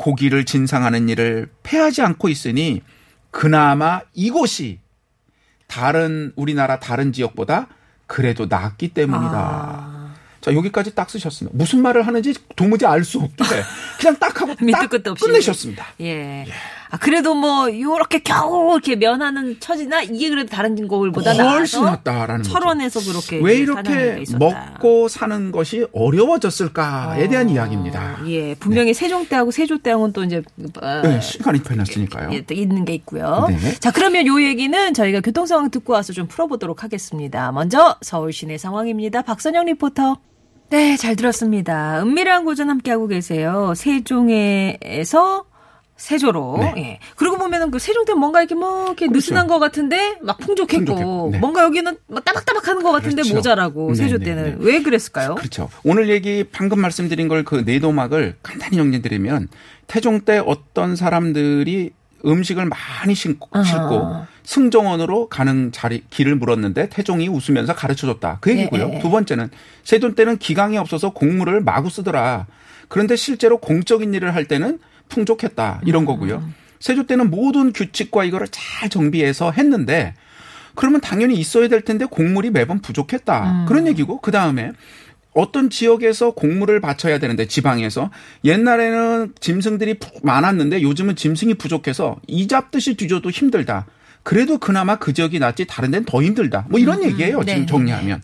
고기를 0.00 0.46
진상하는 0.46 1.10
일을 1.10 1.50
패하지 1.62 2.00
않고 2.00 2.30
있으니 2.30 2.80
그나마 3.30 4.00
이곳이 4.14 4.78
다른 5.66 6.32
우리나라 6.36 6.80
다른 6.80 7.12
지역보다 7.12 7.68
그래도 8.06 8.46
낫기 8.46 8.88
때문이다. 8.88 9.36
아. 9.36 10.14
자 10.40 10.54
여기까지 10.54 10.94
딱 10.94 11.10
쓰셨습니다. 11.10 11.54
무슨 11.56 11.82
말을 11.82 12.06
하는지 12.06 12.32
도무지 12.56 12.86
알 12.86 13.04
수 13.04 13.18
없게 13.20 13.44
그냥 14.00 14.16
딱 14.18 14.40
하고 14.40 14.54
딱 14.72 14.88
끝도. 14.88 15.14
끝내셨습니다. 15.14 15.86
예. 16.00 16.46
아, 16.90 16.96
그래도 16.98 17.34
뭐, 17.34 17.68
요렇게 17.70 18.20
겨우 18.20 18.72
이렇게 18.72 18.96
면하는 18.96 19.58
처지나 19.60 20.02
이게 20.02 20.28
그래도 20.28 20.50
다른 20.50 20.88
거울보다 20.88 21.32
훨씬 21.32 21.84
낫다라는 21.84 22.42
거죠. 22.42 22.52
철원에서 22.52 23.00
그렇게 23.00 23.40
왜 23.40 23.56
이렇게. 23.58 24.24
먹고 24.38 25.08
사는 25.08 25.52
것이 25.52 25.86
어려워졌을까에 25.92 27.28
대한 27.28 27.48
어, 27.48 27.50
이야기입니다. 27.52 28.20
예, 28.26 28.54
분명히 28.54 28.94
세종 28.94 29.26
때하고 29.26 29.50
세조 29.50 29.78
때하고는 29.78 30.12
또 30.12 30.24
이제 30.24 30.42
어, 30.80 31.00
네, 31.02 31.20
시간이 31.20 31.62
편했으니까요. 31.62 32.32
예, 32.32 32.40
또 32.42 32.54
있는 32.54 32.84
게 32.84 32.94
있고요. 32.94 33.46
네. 33.48 33.74
자, 33.78 33.90
그러면 33.90 34.26
요 34.26 34.42
얘기는 34.42 34.94
저희가 34.94 35.20
교통 35.20 35.46
상황 35.46 35.70
듣고 35.70 35.92
와서 35.92 36.12
좀 36.12 36.26
풀어보도록 36.26 36.82
하겠습니다. 36.82 37.52
먼저 37.52 37.96
서울 38.02 38.32
시내 38.32 38.58
상황입니다. 38.58 39.22
박선영 39.22 39.66
리포터. 39.66 40.18
네, 40.70 40.96
잘 40.96 41.16
들었습니다. 41.16 42.00
은밀한 42.02 42.44
고전 42.44 42.70
함께하고 42.70 43.08
계세요. 43.08 43.72
세종에서 43.76 45.44
세조로. 46.00 46.56
네. 46.60 46.74
예. 46.78 46.98
그러고 47.14 47.36
보면은 47.36 47.70
그 47.70 47.78
세종 47.78 48.06
때 48.06 48.14
뭔가 48.14 48.40
이렇게 48.40 48.54
뭐 48.54 48.86
이렇게 48.86 49.06
느슨한 49.06 49.46
것 49.46 49.58
같은데 49.58 50.16
막 50.22 50.38
풍족했고, 50.38 50.84
풍족했고, 50.86 51.28
네. 51.32 51.38
뭔가 51.38 51.62
여기는 51.62 51.94
막 52.08 52.24
따박따박 52.24 52.66
하는 52.66 52.82
것 52.82 52.90
같은데 52.90 53.16
그렇죠. 53.16 53.34
모자라고 53.34 53.88
네, 53.88 53.94
세조 53.94 54.18
네, 54.18 54.24
때는 54.24 54.44
네. 54.44 54.56
왜 54.60 54.82
그랬을까요? 54.82 55.34
그렇죠. 55.34 55.68
오늘 55.84 56.08
얘기 56.08 56.42
방금 56.44 56.80
말씀드린 56.80 57.28
걸 57.28 57.44
그 57.44 57.62
내도막을 57.66 58.36
간단히 58.42 58.76
정리드리면 58.76 59.48
태종 59.86 60.20
때 60.20 60.42
어떤 60.44 60.94
사람들이 60.96 61.90
음식을 62.24 62.66
많이. 62.66 63.14
싣고 63.14 63.48
승정원으로 64.44 65.28
가는 65.28 65.70
자리 65.72 66.04
길을 66.10 66.36
물었는데 66.36 66.88
태종이 66.90 67.28
웃으면서 67.28 67.74
가르쳐줬다. 67.74 68.38
그 68.40 68.50
얘기고요. 68.50 68.88
예, 68.90 68.96
예. 68.96 68.98
두 69.00 69.10
번째는 69.10 69.50
세종 69.84 70.14
때는 70.14 70.38
기강이 70.38 70.76
없어서 70.78 71.10
곡물을 71.10 71.60
마구 71.60 71.88
쓰더라. 71.90 72.46
그런데 72.88 73.16
실제로 73.16 73.58
공적인 73.58 74.12
일을 74.14 74.34
할 74.34 74.46
때는 74.46 74.78
풍족했다. 75.10 75.82
이런 75.84 76.06
거고요. 76.06 76.42
세조 76.78 77.06
때는 77.06 77.28
모든 77.30 77.72
규칙과 77.74 78.24
이거를 78.24 78.48
잘 78.50 78.88
정비해서 78.88 79.50
했는데 79.52 80.14
그러면 80.74 81.02
당연히 81.02 81.34
있어야 81.34 81.68
될 81.68 81.82
텐데 81.82 82.06
곡물이 82.06 82.50
매번 82.50 82.80
부족했다. 82.80 83.66
그런 83.68 83.86
얘기고 83.86 84.20
그 84.22 84.30
다음에 84.30 84.72
어떤 85.34 85.68
지역에서 85.70 86.32
곡물을 86.32 86.80
바쳐야 86.80 87.18
되는데 87.18 87.46
지방에서 87.46 88.10
옛날에는 88.44 89.34
짐승들이 89.38 89.98
푸- 89.98 90.20
많았는데 90.22 90.82
요즘은 90.82 91.16
짐승이 91.16 91.54
부족해서 91.54 92.16
이 92.26 92.48
잡듯이 92.48 92.94
뒤져도 92.96 93.30
힘들다. 93.30 93.86
그래도 94.22 94.58
그나마 94.58 94.96
그 94.96 95.12
지역이 95.12 95.38
낫지 95.38 95.66
다른 95.66 95.90
데는 95.90 96.04
더 96.04 96.22
힘들다. 96.22 96.66
뭐 96.68 96.80
이런 96.80 97.02
얘기예요. 97.04 97.40
네, 97.42 97.54
지금 97.54 97.66
정리하면. 97.66 98.22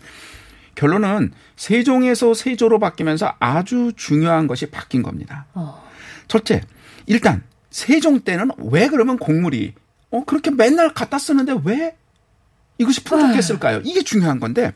결론은 0.74 1.32
세종에서 1.56 2.34
세조로 2.34 2.78
바뀌면서 2.78 3.34
아주 3.38 3.92
중요한 3.96 4.46
것이 4.46 4.66
바뀐 4.66 5.02
겁니다. 5.02 5.46
어. 5.54 5.82
첫째, 6.28 6.60
일단 7.06 7.42
세종 7.70 8.20
때는 8.20 8.50
왜 8.58 8.88
그러면 8.88 9.18
곡물이 9.18 9.74
어 10.10 10.24
그렇게 10.24 10.50
맨날 10.50 10.92
갖다 10.94 11.18
쓰는데 11.18 11.54
왜 11.64 11.96
이것이 12.78 13.02
풍족했을까요? 13.04 13.80
이게 13.84 14.02
중요한 14.02 14.40
건데 14.40 14.72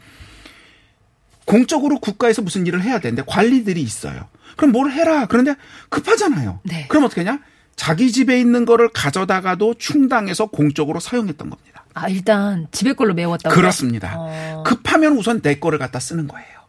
공적으로 1.45 1.99
국가에서 1.99 2.43
무슨 2.43 2.67
일을 2.67 2.83
해야 2.83 2.99
되는데 3.01 3.23
관리들이 3.27 3.83
있어요. 3.83 4.29
그럼 4.57 4.73
뭘 4.73 4.91
해라. 4.93 5.27
그런데 5.27 5.55
급하잖아요. 5.89 6.61
네. 6.65 6.87
그럼 6.89 7.05
어떻게 7.05 7.23
하냐? 7.23 7.41
자기 7.77 8.13
집에 8.13 8.39
있는 8.39 8.67
거를 8.67 8.91
가져다가도 8.91 9.75
충당해서 9.75 10.47
공적으로 10.47 11.01
사용했던 11.01 11.51
겁니다. 11.51 11.85
아, 11.95 12.09
일단 12.09 12.69
집에 12.71 12.93
걸로 12.93 13.15
메웠다고. 13.15 13.55
그렇습니다. 13.55 14.15
어. 14.17 14.63
급하면 14.67 15.17
우선 15.17 15.41
내 15.41 15.59
거를 15.59 15.79
갖다 15.79 15.99
쓰는 15.99 16.29
거예요. 16.29 16.60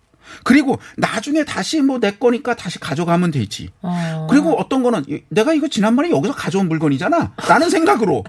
그리고 0.43 0.79
나중에 0.97 1.43
다시 1.45 1.81
뭐 1.81 1.99
내 1.99 2.11
거니까 2.11 2.55
다시 2.55 2.79
가져가면 2.79 3.31
되지. 3.31 3.69
어. 3.81 4.27
그리고 4.29 4.53
어떤 4.59 4.81
거는 4.83 5.03
이- 5.07 5.21
내가 5.29 5.53
이거 5.53 5.67
지난번에 5.67 6.09
여기서 6.09 6.33
가져온 6.33 6.67
물건이잖아. 6.67 7.33
라는 7.47 7.69
생각으로 7.69 8.23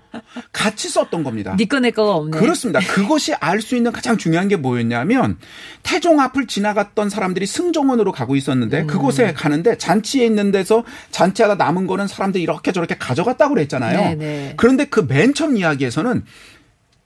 같이 0.53 0.89
썼던 0.89 1.23
겁니다. 1.25 1.55
니꺼 1.59 1.79
내 1.81 1.91
거가 1.91 2.13
없네. 2.17 2.39
그렇습니다. 2.39 2.81
그것이 2.81 3.33
알 3.35 3.63
수 3.63 3.77
있는 3.77 3.93
가장 3.93 4.17
중요한 4.19 4.49
게 4.49 4.57
뭐였냐면 4.57 5.39
태종 5.83 6.21
앞을 6.21 6.47
지나갔던 6.49 7.09
사람들이 7.11 7.47
승정원으로 7.47 8.13
가고 8.13 8.35
있었는데 8.37 8.81
음. 8.83 8.87
그곳에 8.89 9.33
가는데 9.33 9.79
잔치에 9.79 10.27
있는 10.27 10.51
데서 10.51 10.85
잔치하다 11.13 11.55
남은 11.55 11.87
거는 11.87 12.09
사람들이 12.09 12.43
이렇게 12.43 12.73
저렇게 12.73 12.97
가져갔다고 12.99 13.55
그랬잖아요. 13.55 13.99
네, 14.01 14.15
네. 14.17 14.55
그런데 14.57 14.85
그 14.87 15.07
맨 15.07 15.35
처음 15.35 15.57
이야기에서는 15.57 16.25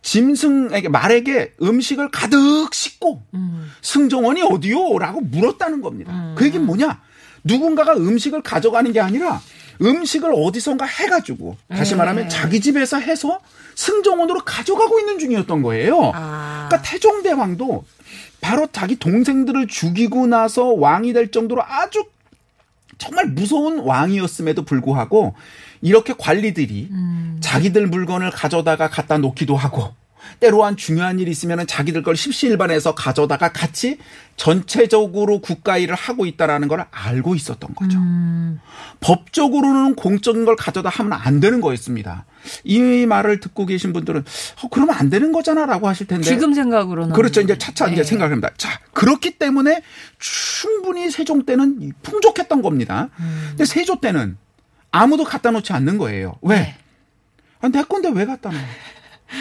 짐승에게 0.06 0.88
말에게 0.88 1.52
음식을 1.60 2.10
가득 2.12 2.72
싣고 2.72 3.22
음. 3.34 3.72
승정원이 3.82 4.40
어디요? 4.42 4.98
라고 4.98 5.20
물었다는 5.20 5.80
겁니다. 5.80 6.32
그 6.36 6.46
얘기는 6.46 6.64
뭐냐? 6.64 7.00
누군가가 7.42 7.94
음식을 7.96 8.42
가져가는 8.42 8.92
게 8.92 9.00
아니라 9.00 9.40
음식을 9.82 10.32
어디선가 10.32 10.86
해가지고 10.86 11.56
다시 11.68 11.92
네. 11.92 11.96
말하면 11.98 12.28
자기 12.28 12.60
집에서 12.60 12.98
해서 12.98 13.40
승정원으로 13.74 14.44
가져가고 14.44 15.00
있는 15.00 15.18
중이었던 15.18 15.62
거예요. 15.62 16.12
아. 16.14 16.68
그러니까 16.68 16.88
태종대왕도 16.88 17.84
바로 18.40 18.68
자기 18.70 18.96
동생들을 18.96 19.66
죽이고 19.66 20.28
나서 20.28 20.66
왕이 20.66 21.14
될 21.14 21.32
정도로 21.32 21.64
아주 21.64 22.04
정말 22.98 23.26
무서운 23.26 23.80
왕이었음에도 23.80 24.64
불구하고 24.64 25.34
이렇게 25.82 26.14
관리들이 26.16 26.88
음. 26.90 27.36
자기들 27.40 27.86
물건을 27.86 28.30
가져다가 28.30 28.88
갖다 28.88 29.18
놓기도 29.18 29.56
하고 29.56 29.94
때로 30.40 30.64
한 30.64 30.76
중요한 30.76 31.18
일이 31.18 31.30
있으면 31.30 31.66
자기들 31.66 32.02
걸 32.02 32.16
십시일반해서 32.16 32.94
가져다가 32.94 33.52
같이 33.52 33.98
전체적으로 34.36 35.40
국가 35.40 35.78
일을 35.78 35.94
하고 35.94 36.26
있다라는 36.26 36.68
걸 36.68 36.86
알고 36.90 37.34
있었던 37.34 37.74
거죠. 37.74 37.98
음. 37.98 38.60
법적으로는 39.00 39.94
공적인 39.94 40.44
걸 40.44 40.56
가져다 40.56 40.88
하면 40.90 41.12
안 41.14 41.40
되는 41.40 41.60
거였습니다. 41.60 42.26
이 42.64 43.06
말을 43.06 43.40
듣고 43.40 43.66
계신 43.66 43.92
분들은 43.92 44.24
어, 44.62 44.68
그러면 44.70 44.94
안 44.94 45.10
되는 45.10 45.32
거잖아라고 45.32 45.88
하실 45.88 46.06
텐데 46.06 46.24
지금 46.24 46.54
생각으로는. 46.54 47.14
그렇죠. 47.14 47.40
이제 47.40 47.56
차차 47.56 47.86
이제 47.88 47.96
네. 47.96 48.04
생각합니다. 48.04 48.50
자, 48.56 48.80
그렇기 48.92 49.38
때문에 49.38 49.82
충분히 50.18 51.10
세종 51.10 51.44
때는 51.44 51.92
풍족했던 52.02 52.62
겁니다. 52.62 53.08
음. 53.18 53.46
근데 53.50 53.64
세조 53.64 54.00
때는 54.00 54.36
아무도 54.90 55.24
갖다 55.24 55.50
놓지 55.50 55.72
않는 55.72 55.98
거예요. 55.98 56.36
왜? 56.42 56.56
네. 56.56 56.74
아, 57.60 57.68
내 57.68 57.82
건데 57.82 58.10
왜 58.14 58.24
갖다 58.24 58.50
놔? 58.50 58.58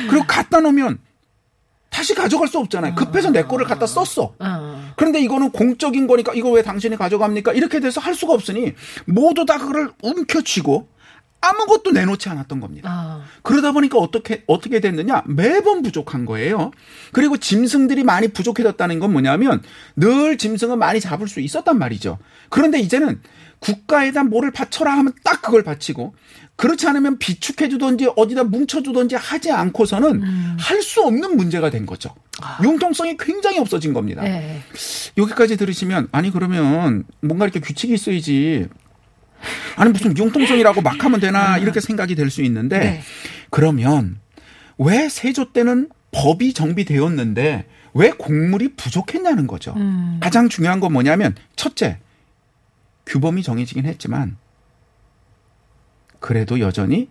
그리고 0.10 0.25
갖다 0.27 0.60
놓으면 0.60 1.00
다시 1.89 2.13
가져갈 2.13 2.48
수 2.48 2.60
없잖아요. 2.60 2.96
급해서 2.96 3.30
내 3.30 3.44
거를 3.44 3.65
갖다 3.65 3.88
썼어. 3.88 4.34
어. 4.38 4.92
그런데 4.98 5.22
이거는 5.22 5.51
공적인 5.51 6.08
거니까 6.08 6.34
이거 6.34 6.50
왜 6.51 6.62
당신이 6.62 6.98
가져갑니까? 6.98 7.54
이렇게 7.54 7.80
돼서 7.80 8.01
할 8.01 8.15
수가 8.15 8.34
없으니 8.34 8.74
모두 9.06 9.46
다 9.46 9.58
그걸 9.58 9.92
움켜쥐고 10.04 10.89
아무것도 11.46 11.92
내놓지 11.92 12.30
않았던 12.30 12.60
겁니다. 12.60 12.90
아. 12.92 13.24
그러다 13.44 13.72
보니까 13.72 13.98
어떻게 13.98 14.44
어떻게 14.48 14.80
됐느냐 14.80 15.24
매번 15.28 15.82
부족한 15.82 16.25
거예요. 16.25 16.72
그리고 17.12 17.38
짐승들이 17.38 18.04
많이 18.04 18.28
부족해졌다는 18.30 19.00
건 19.00 19.12
뭐냐면 19.12 19.62
늘 19.96 20.38
짐승은 20.38 20.80
많이 20.80 21.00
잡을 21.00 21.28
수 21.28 21.40
있었단 21.40 21.78
말이죠. 21.78 22.18
그런데 22.50 22.80
이제는 22.80 23.22
국가에다 23.60 24.24
뭐를 24.24 24.52
바쳐라 24.52 24.92
하면 24.98 25.14
딱 25.24 25.42
그걸 25.42 25.64
바치고 25.64 26.14
그렇지 26.56 26.88
않으면 26.88 27.18
비축해 27.18 27.68
주든지 27.70 28.10
어디다 28.16 28.46
뭉쳐 28.46 28.82
주든지 28.82 29.16
하지 29.16 29.52
않고서는 29.52 30.24
할수 30.58 31.02
없는 31.04 31.36
문제가 31.36 31.70
된 31.70 31.86
거죠. 31.86 32.14
융통성이 32.64 33.18
굉장히 33.18 33.60
없어진 33.60 33.94
겁니다. 33.94 34.22
네. 34.22 34.62
여기까지 35.18 35.58
들으시면 35.58 36.10
아니 36.12 36.32
그러면 36.32 37.04
뭔가 37.22 37.46
이렇게 37.46 37.60
규칙이 37.60 37.94
있어야지. 37.94 38.68
아니 39.75 39.92
무슨 39.92 40.18
융통성이라고 40.18 40.82
막 40.82 41.04
하면 41.04 41.20
되나 41.20 41.58
이렇게 41.58 41.80
생각이 41.80 42.16
될 42.16 42.30
수 42.30 42.42
있는데 42.44 42.80
네. 42.80 43.02
그러면 43.50 44.20
왜 44.78 45.08
세조 45.10 45.54
때는 45.54 45.90
법이 46.12 46.54
정비되었는데 46.54 47.68
왜 47.94 48.10
곡물이 48.12 48.75
부족했냐는 48.75 49.48
거죠. 49.48 49.74
음. 49.78 50.20
가장 50.22 50.50
중요한 50.50 50.80
건 50.80 50.94
뭐냐면 50.94 51.36
첫째 51.56 52.00
규범이 53.06 53.44
정해지긴 53.44 53.86
했지만 53.86 54.38
그래도 56.20 56.60
여전히 56.60 57.10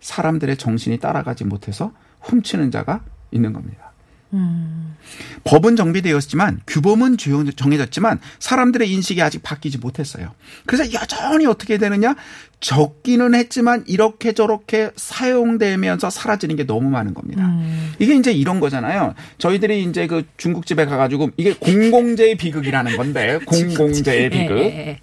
사람들의 0.00 0.56
정신이 0.56 0.98
따라가지 0.98 1.44
못해서 1.44 1.92
훔치는 2.20 2.70
자가 2.70 3.02
있는 3.32 3.52
겁니다. 3.52 3.92
음. 4.34 4.96
법은 5.44 5.76
정비되었지만 5.76 6.60
규범은 6.66 7.16
정해졌지만 7.18 8.20
사람들의 8.38 8.90
인식이 8.90 9.20
아직 9.22 9.42
바뀌지 9.42 9.78
못했어요. 9.78 10.32
그래서 10.66 10.92
여전히 10.92 11.46
어떻게 11.46 11.78
되느냐 11.78 12.16
적기는 12.60 13.34
했지만 13.34 13.84
이렇게 13.86 14.32
저렇게 14.32 14.90
사용되면서 14.96 16.08
사라지는 16.08 16.56
게 16.56 16.64
너무 16.64 16.88
많은 16.88 17.12
겁니다. 17.12 17.44
음. 17.44 17.92
이게 17.98 18.14
이제 18.16 18.32
이런 18.32 18.58
거잖아요. 18.58 19.14
저희들이 19.38 19.84
이제 19.84 20.06
그 20.06 20.24
중국집에 20.38 20.86
가가지고 20.86 21.30
이게 21.36 21.52
공공재의 21.54 22.36
비극이라는 22.36 22.96
건데 22.96 23.38
공공재의 23.46 24.30
비극. 24.30 24.58
예. 24.58 25.00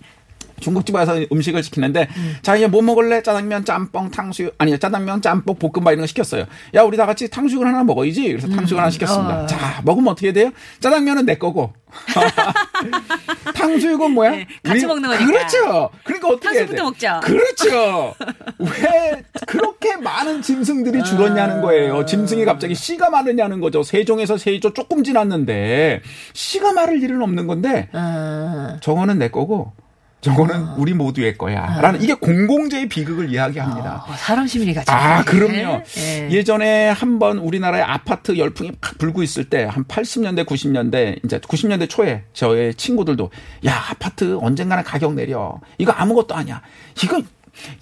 중국집 0.62 0.96
가서 0.96 1.15
음식을 1.32 1.62
시키는데 1.63 2.08
자 2.41 2.56
이제 2.56 2.68
뭐 2.68 2.82
먹을래? 2.82 3.22
짜장면 3.22 3.65
짬뽕 3.65 4.10
탕수육 4.12 4.56
아니 4.58 4.77
짜장면 4.80 5.22
짬뽕 5.22 5.56
볶음밥 5.56 5.91
이런 5.91 6.01
거 6.01 6.08
시켰어요. 6.08 6.46
야 6.75 6.84
우리 6.84 6.96
다 6.96 7.06
같이 7.06 7.30
탕수육을 7.30 7.68
하나 7.68 7.84
먹어야지. 7.84 8.30
그래서 8.30 8.48
탕수육 8.48 8.80
하나 8.80 8.89
시켰습니다. 8.89 9.44
어. 9.44 9.46
자 9.48 9.82
먹으면 9.84 10.10
어떻게 10.13 10.32
돼요? 10.32 10.51
짜장면은 10.80 11.25
내 11.25 11.36
거고. 11.38 11.74
탕수육은 13.53 14.12
뭐야? 14.12 14.32
네, 14.32 14.48
같이 14.63 14.80
우리- 14.86 14.88
먹는 14.88 15.10
거니까. 15.10 15.25
그렇죠. 15.25 15.89
그러니까 16.03 16.27
어떻게 16.30 16.58
해야 16.60 16.65
돼? 16.65 16.82
먹자. 16.82 17.20
그렇죠. 17.22 18.15
왜 18.60 19.24
그렇게 19.48 19.98
많은 19.98 20.41
짐승들이 20.41 21.03
줄었냐는 21.03 21.62
거예요. 21.62 22.06
짐승이 22.06 22.46
갑자기 22.46 22.75
씨가 22.75 23.10
마르냐는 23.10 23.60
거죠. 23.60 23.84
세종에서 23.84 24.38
세조 24.38 24.74
조금 24.74 25.03
지났는데 25.03 26.01
씨가 26.34 26.74
마를 26.74 27.01
일은 27.03 27.22
없는 27.22 27.48
건데 27.48 27.89
아. 27.94 28.77
저거는 28.82 29.20
내 29.20 29.30
거고 29.30 29.74
저거는 30.22 30.75
우리 30.78 30.94
모두의 30.94 31.36
거야. 31.38 31.80
라는 31.82 32.01
이게 32.01 32.13
공공재의 32.13 32.88
비극을 32.90 33.32
이야기합니다. 33.34 34.06
어, 34.08 34.13
사람 34.16 34.46
심리 34.46 34.72
같이. 34.74 34.90
아, 34.92 35.24
그럼요. 35.24 35.82
예. 35.98 36.30
예전에 36.30 36.90
한번 36.90 37.40
우리나라의 37.40 37.84
아파트 37.84 38.38
열풍이 38.38 38.74
팍 38.80 38.98
불고 39.00 39.24
있을 39.24 39.46
때 39.50 39.63
한 39.66 39.84
80년대, 39.86 40.46
90년대, 40.46 41.25
이제 41.25 41.40
90년대 41.40 41.90
초에 41.90 42.24
저의 42.34 42.75
친구들도 42.75 43.32
야, 43.66 43.84
아파트 43.90 44.38
언젠가는 44.40 44.84
가격 44.84 45.13
내려. 45.16 45.60
이거 45.80 45.92
아무것도 45.92 46.36
아니야. 46.36 46.62
이거 47.04 47.22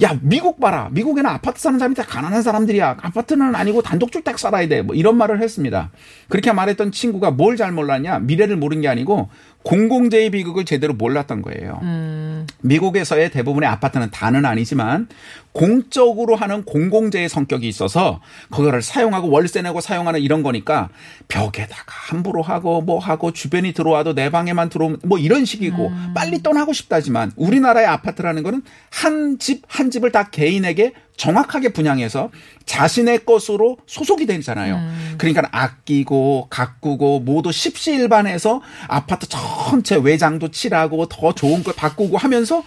야, 0.01 0.17
미국 0.21 0.59
봐라. 0.59 0.89
미국에는 0.91 1.29
아파트 1.29 1.61
사는 1.61 1.77
사람이 1.77 1.93
다 1.95 2.03
가난한 2.03 2.41
사람들이야. 2.41 2.97
아파트는 3.01 3.53
아니고 3.53 3.81
단독주택 3.83 4.39
살아야 4.39 4.67
돼. 4.67 4.81
뭐 4.81 4.95
이런 4.95 5.15
말을 5.15 5.41
했습니다. 5.41 5.91
그렇게 6.27 6.51
말했던 6.51 6.91
친구가 6.91 7.31
뭘 7.31 7.55
잘 7.55 7.71
몰랐냐? 7.71 8.19
미래를 8.19 8.55
모른 8.57 8.81
게 8.81 8.87
아니고 8.87 9.29
공공재의 9.63 10.29
비극을 10.31 10.65
제대로 10.65 10.93
몰랐던 10.93 11.41
거예요. 11.41 11.79
음. 11.83 12.47
미국에서의 12.61 13.31
대부분의 13.31 13.67
아파트는 13.69 14.09
다는 14.11 14.45
아니지만 14.45 15.07
공적으로 15.51 16.35
하는 16.35 16.63
공공재의 16.63 17.27
성격이 17.27 17.67
있어서 17.67 18.21
그거를 18.51 18.81
사용하고 18.81 19.29
월세 19.29 19.61
내고 19.61 19.81
사용하는 19.81 20.21
이런 20.21 20.43
거니까 20.43 20.89
벽에다가 21.27 21.85
함부로 21.87 22.41
하고 22.41 22.81
뭐 22.81 22.99
하고 22.99 23.31
주변이 23.31 23.73
들어와도 23.73 24.13
내 24.13 24.29
방에만 24.29 24.69
들어오면 24.69 24.99
뭐 25.05 25.17
이런 25.17 25.45
식이고 25.45 25.91
빨리 26.13 26.43
떠나고 26.43 26.73
싶다지만 26.73 27.31
우리나라의 27.35 27.87
아파트라는 27.87 28.43
거는 28.43 28.61
한집한 28.91 29.91
집을 29.91 30.11
다 30.11 30.29
개인에게 30.29 30.93
정확하게 31.17 31.69
분양해서 31.73 32.29
자신의 32.65 33.25
것으로 33.25 33.77
소속이 33.87 34.25
되잖아요. 34.25 34.79
그러니까 35.17 35.49
아끼고 35.51 36.47
가꾸고 36.49 37.19
모두 37.19 37.51
십시일반해서 37.51 38.61
아파트 38.87 39.27
전체 39.27 39.97
외장도 39.97 40.51
칠하고 40.51 41.07
더 41.07 41.33
좋은 41.33 41.63
걸 41.63 41.73
바꾸고 41.75 42.17
하면서 42.17 42.63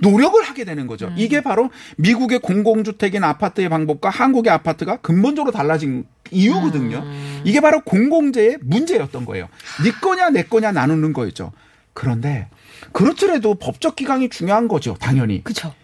노력을 0.00 0.42
하게 0.42 0.64
되는 0.64 0.86
거죠. 0.86 1.12
이게 1.16 1.40
바로 1.40 1.70
미국의 1.96 2.40
공공주택인 2.40 3.24
아파트의 3.24 3.68
방법과 3.68 4.10
한국의 4.10 4.52
아파트가 4.52 4.98
근본적으로 4.98 5.52
달라진 5.52 6.06
이유거든요. 6.30 7.04
이게 7.44 7.60
바로 7.60 7.80
공공재의 7.80 8.58
문제였던 8.62 9.24
거예요. 9.24 9.48
네 9.84 9.90
거냐 10.00 10.30
내 10.30 10.42
거냐 10.42 10.72
나누는 10.72 11.12
거였죠. 11.12 11.52
그런데 11.94 12.48
그렇더라도 12.92 13.54
법적 13.54 13.96
기강이 13.96 14.28
중요한 14.28 14.68
거죠. 14.68 14.94
당연히. 15.00 15.42
그쵸. 15.42 15.74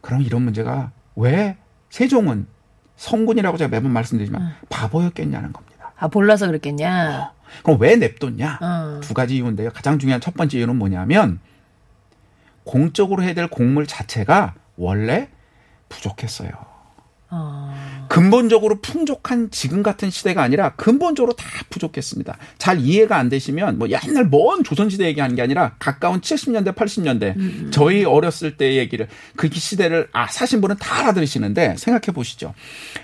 그럼 0.00 0.22
이런 0.22 0.42
문제가 0.42 0.92
왜 1.16 1.56
세종은 1.90 2.46
성군이라고 2.96 3.56
제가 3.56 3.68
매번 3.68 3.92
말씀드리지만 3.92 4.54
바보였겠냐는 4.68 5.52
겁니다. 5.52 5.92
아, 5.96 6.08
몰라서 6.12 6.46
그랬겠냐. 6.46 7.32
그럼 7.62 7.80
왜 7.80 7.96
냅뒀냐? 7.96 8.58
어. 8.60 9.00
두 9.02 9.14
가지 9.14 9.36
이유인데요. 9.36 9.70
가장 9.70 9.98
중요한 9.98 10.20
첫 10.20 10.34
번째 10.34 10.58
이유는 10.58 10.76
뭐냐면 10.76 11.40
공적으로 12.64 13.22
해야 13.22 13.34
될 13.34 13.48
공물 13.48 13.86
자체가 13.86 14.54
원래 14.76 15.28
부족했어요. 15.88 16.50
어. 17.30 17.74
근본적으로 18.14 18.76
풍족한 18.80 19.50
지금 19.50 19.82
같은 19.82 20.08
시대가 20.08 20.40
아니라 20.40 20.74
근본적으로 20.76 21.32
다 21.32 21.44
부족했습니다. 21.68 22.36
잘 22.58 22.78
이해가 22.78 23.16
안 23.16 23.28
되시면 23.28 23.76
뭐 23.76 23.88
옛날 23.88 24.28
먼 24.30 24.62
조선시대 24.62 25.04
얘기하는 25.06 25.34
게 25.34 25.42
아니라 25.42 25.74
가까운 25.80 26.20
70년대, 26.20 26.76
80년대 26.76 27.72
저희 27.72 28.04
어렸을 28.04 28.56
때 28.56 28.76
얘기를 28.76 29.08
그 29.34 29.50
시대를 29.52 30.10
아 30.12 30.28
사신 30.28 30.60
분은 30.60 30.76
다 30.76 31.00
알아들으시는데 31.00 31.74
생각해 31.76 32.14
보시죠. 32.14 32.54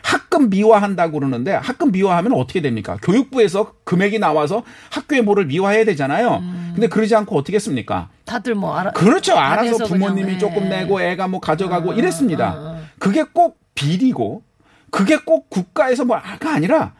학급 0.02 0.48
미화한다고 0.48 1.18
그러는데 1.18 1.54
학급 1.54 1.90
미화하면 1.90 2.34
어떻게 2.34 2.60
됩니까? 2.62 2.96
교육부에서 3.02 3.72
금액이 3.82 4.20
나와서 4.20 4.62
학교에 4.90 5.22
뭐를 5.22 5.46
미화해야 5.46 5.86
되잖아요. 5.86 6.40
근데 6.72 6.86
그러지 6.86 7.16
않고 7.16 7.36
어떻게 7.36 7.56
했습니까? 7.56 8.10
다들 8.26 8.54
뭐 8.54 8.76
알아. 8.76 8.92
그렇죠. 8.92 9.34
알아서 9.34 9.86
부모님이 9.86 10.22
그냥, 10.22 10.38
조금 10.38 10.66
예. 10.66 10.68
내고 10.68 11.00
애가 11.00 11.26
뭐 11.26 11.40
가져가고 11.40 11.90
어, 11.90 11.94
이랬습니다. 11.94 12.52
어, 12.52 12.76
어. 12.76 12.80
그게 13.00 13.24
꼭 13.24 13.58
비리고 13.74 14.44
그게 14.90 15.16
꼭 15.18 15.48
국가에서 15.50 16.04
뭐가 16.04 16.52
아니라 16.54 16.94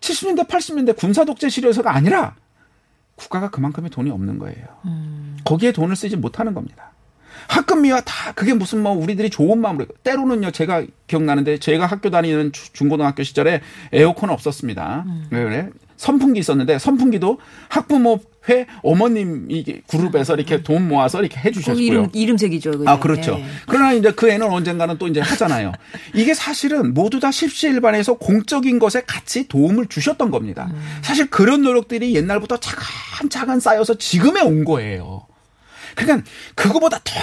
70년대 0.00 0.46
80년대 0.48 0.96
군사 0.96 1.24
독재 1.24 1.48
시절에서가 1.48 1.94
아니라 1.94 2.34
국가가 3.16 3.50
그만큼의 3.50 3.90
돈이 3.90 4.10
없는 4.10 4.38
거예요. 4.38 4.64
음. 4.84 5.36
거기에 5.44 5.72
돈을 5.72 5.96
쓰지 5.96 6.16
못하는 6.16 6.54
겁니다. 6.54 6.92
학급 7.48 7.80
미화 7.80 8.00
다 8.00 8.32
그게 8.32 8.52
무슨 8.52 8.82
뭐 8.82 8.92
우리들이 8.92 9.30
좋은 9.30 9.58
마음으로 9.60 9.86
때로는요 10.02 10.50
제가 10.50 10.84
기억나는데 11.06 11.58
제가 11.58 11.86
학교 11.86 12.10
다니는 12.10 12.52
주- 12.52 12.72
중고등학교 12.72 13.22
시절에 13.22 13.60
에어컨 13.92 14.30
없었습니다. 14.30 15.04
음. 15.06 15.26
왜 15.30 15.42
그래? 15.44 15.70
선풍기 15.96 16.38
있었는데 16.40 16.78
선풍기도 16.78 17.38
학부모 17.68 18.20
회 18.48 18.66
어머님 18.82 19.46
이 19.50 19.80
그룹에서 19.86 20.34
이렇게 20.34 20.62
돈 20.62 20.88
모아서 20.88 21.20
이렇게 21.20 21.40
그 21.40 21.48
해주셨고요. 21.48 21.82
이름, 21.84 22.08
이름색이죠. 22.12 22.70
그게. 22.72 22.88
아, 22.88 22.98
그렇죠. 22.98 23.36
예. 23.38 23.44
그러나 23.66 23.92
이제 23.92 24.10
그 24.12 24.28
애는 24.30 24.46
언젠가는 24.50 24.96
또 24.98 25.06
이제 25.06 25.20
하잖아요. 25.20 25.72
이게 26.14 26.32
사실은 26.34 26.94
모두 26.94 27.20
다 27.20 27.30
십시일반에서 27.30 28.14
공적인 28.14 28.78
것에 28.78 29.02
같이 29.06 29.48
도움을 29.48 29.86
주셨던 29.86 30.30
겁니다. 30.30 30.70
사실 31.02 31.28
그런 31.28 31.62
노력들이 31.62 32.14
옛날부터 32.14 32.56
차근차근 32.58 33.60
쌓여서 33.60 33.98
지금에 33.98 34.40
온 34.40 34.64
거예요. 34.64 35.26
그러니까 35.94 36.24
그거보다 36.54 37.00
더 37.02 37.14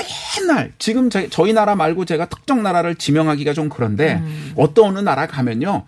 옛날 0.42 0.74
지금 0.80 1.10
저- 1.10 1.30
저희 1.30 1.54
나라 1.54 1.76
말고 1.76 2.04
제가 2.06 2.28
특정 2.28 2.62
나라를 2.62 2.96
지명하기가 2.96 3.54
좀 3.54 3.70
그런데 3.70 4.22
어떤 4.56 4.86
어느 4.90 5.00
나라 5.00 5.28
가면요. 5.28 5.86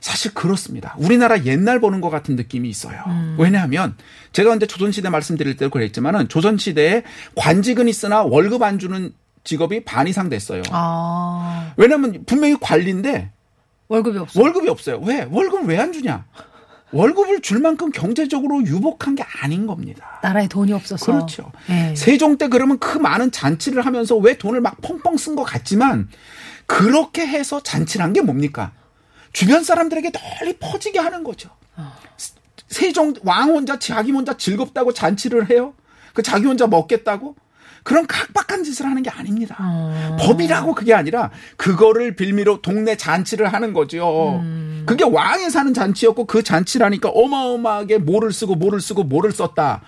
사실 0.00 0.32
그렇습니다. 0.32 0.94
우리나라 0.98 1.44
옛날 1.44 1.80
보는 1.80 2.00
것 2.00 2.10
같은 2.10 2.36
느낌이 2.36 2.68
있어요. 2.68 3.02
왜냐하면 3.38 3.96
제가 4.32 4.54
이제 4.56 4.66
조선시대 4.66 5.10
말씀드릴 5.10 5.56
때도 5.56 5.70
그랬지만은 5.70 6.28
조선시대에 6.28 7.02
관직은 7.34 7.88
있으나 7.88 8.22
월급 8.22 8.62
안 8.62 8.78
주는 8.78 9.12
직업이 9.44 9.84
반 9.84 10.08
이상 10.08 10.28
됐어요. 10.28 10.62
아. 10.70 11.72
왜냐하면 11.76 12.24
분명히 12.26 12.56
관리인데 12.60 13.30
월급이 13.88 14.18
없어. 14.18 14.40
월급이 14.40 14.68
없어요. 14.68 15.00
왜? 15.00 15.26
월급을 15.30 15.66
왜안 15.66 15.92
주냐? 15.92 16.24
월급을 16.92 17.40
줄 17.42 17.60
만큼 17.60 17.90
경제적으로 17.90 18.62
유복한 18.64 19.14
게 19.14 19.24
아닌 19.42 19.66
겁니다. 19.66 20.18
나라에 20.22 20.48
돈이 20.48 20.72
없어서. 20.72 21.06
그렇죠. 21.06 21.52
예. 21.68 21.94
세종 21.94 22.36
때 22.36 22.48
그러면 22.48 22.78
그 22.78 22.98
많은 22.98 23.30
잔치를 23.30 23.86
하면서 23.86 24.16
왜 24.16 24.36
돈을 24.36 24.60
막 24.60 24.80
펑펑 24.80 25.16
쓴 25.16 25.36
것 25.36 25.44
같지만 25.44 26.08
그렇게 26.66 27.26
해서 27.26 27.62
잔치를 27.62 28.04
한게 28.04 28.20
뭡니까? 28.22 28.72
주변 29.32 29.62
사람들에게 29.64 30.10
널리 30.12 30.56
퍼지게 30.58 30.98
하는 30.98 31.24
거죠. 31.24 31.50
세종 32.68 33.14
왕 33.24 33.50
혼자 33.50 33.78
자기 33.78 34.12
혼자 34.12 34.36
즐겁다고 34.36 34.92
잔치를 34.92 35.50
해요. 35.50 35.74
그 36.14 36.22
자기 36.22 36.46
혼자 36.46 36.66
먹겠다고 36.66 37.36
그런 37.82 38.06
각박한 38.06 38.62
짓을 38.62 38.86
하는 38.86 39.02
게 39.02 39.10
아닙니다. 39.10 39.56
어. 39.58 40.16
법이라고 40.20 40.74
그게 40.74 40.92
아니라 40.94 41.30
그거를 41.56 42.14
빌미로 42.14 42.60
동네 42.62 42.96
잔치를 42.96 43.52
하는 43.52 43.72
거죠. 43.72 44.40
음. 44.42 44.84
그게 44.86 45.04
왕이 45.04 45.50
사는 45.50 45.72
잔치였고 45.72 46.26
그 46.26 46.42
잔치라니까 46.42 47.08
어마어마하게 47.08 47.98
뭐를 47.98 48.32
쓰고 48.32 48.54
뭐를 48.54 48.80
쓰고 48.80 49.04
뭐를 49.04 49.32
썼다. 49.32 49.82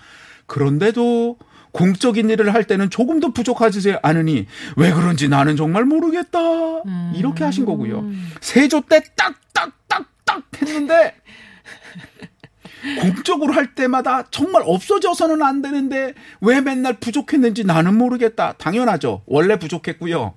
그런데도 0.47 1.37
공적인 1.73 2.29
일을 2.29 2.53
할 2.53 2.63
때는 2.63 2.89
조금도 2.89 3.33
부족하지 3.33 3.97
않으니 4.01 4.45
왜 4.77 4.93
그런지 4.93 5.27
나는 5.27 5.57
정말 5.57 5.83
모르겠다. 5.83 6.39
이렇게 7.15 7.43
하신 7.43 7.65
거고요. 7.65 8.05
세조 8.41 8.81
때 8.87 9.01
딱 9.17 9.33
딱 9.53 9.71
딱 9.89 10.05
딱 10.25 10.41
했는데 10.61 11.15
공적으로 13.01 13.53
할 13.53 13.75
때마다 13.75 14.23
정말 14.29 14.61
없어져서는 14.65 15.41
안 15.41 15.61
되는데 15.61 16.13
왜 16.41 16.61
맨날 16.61 16.93
부족했는지 16.93 17.63
나는 17.63 17.97
모르겠다. 17.97 18.53
당연하죠. 18.57 19.23
원래 19.25 19.57
부족했고요. 19.57 20.33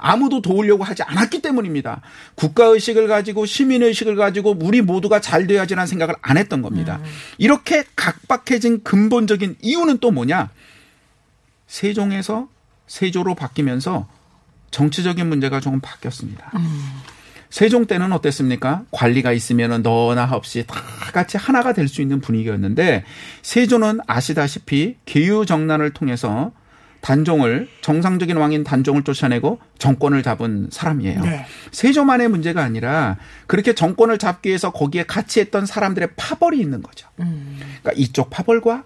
아무도 0.00 0.40
도우려고 0.42 0.84
하지 0.84 1.02
않았기 1.02 1.42
때문입니다. 1.42 2.02
국가의식을 2.36 3.08
가지고 3.08 3.46
시민의식을 3.46 4.14
가지고 4.16 4.56
우리 4.60 4.80
모두가 4.80 5.20
잘 5.20 5.46
돼야지라는 5.48 5.86
생각을 5.88 6.14
안 6.22 6.36
했던 6.36 6.62
겁니다. 6.62 7.00
이렇게 7.36 7.84
각박해진 7.96 8.84
근본적인 8.84 9.56
이유는 9.60 9.98
또 9.98 10.12
뭐냐? 10.12 10.50
세종에서 11.68 12.48
세조로 12.88 13.36
바뀌면서 13.36 14.08
정치적인 14.72 15.26
문제가 15.28 15.60
조금 15.60 15.80
바뀌었습니다. 15.80 16.50
세종 17.50 17.86
때는 17.86 18.12
어땠습니까? 18.12 18.82
관리가 18.90 19.32
있으면 19.32 19.82
너나 19.82 20.28
없이 20.32 20.64
다 20.66 20.74
같이 21.12 21.36
하나가 21.38 21.72
될 21.72 21.88
수 21.88 22.02
있는 22.02 22.20
분위기였는데 22.20 23.04
세조는 23.42 24.00
아시다시피 24.06 24.96
계유정난을 25.06 25.92
통해서 25.92 26.52
단종을 27.00 27.68
정상적인 27.80 28.36
왕인 28.36 28.64
단종을 28.64 29.04
쫓아내고 29.04 29.60
정권을 29.78 30.22
잡은 30.22 30.68
사람이에요. 30.70 31.22
네. 31.22 31.46
세조만의 31.70 32.28
문제가 32.28 32.62
아니라 32.62 33.16
그렇게 33.46 33.74
정권을 33.74 34.18
잡기 34.18 34.48
위해서 34.48 34.70
거기에 34.72 35.04
같이 35.04 35.40
했던 35.40 35.64
사람들의 35.64 36.10
파벌이 36.16 36.58
있는 36.58 36.82
거죠. 36.82 37.08
그러니까 37.16 37.92
이쪽 37.94 38.28
파벌과 38.30 38.84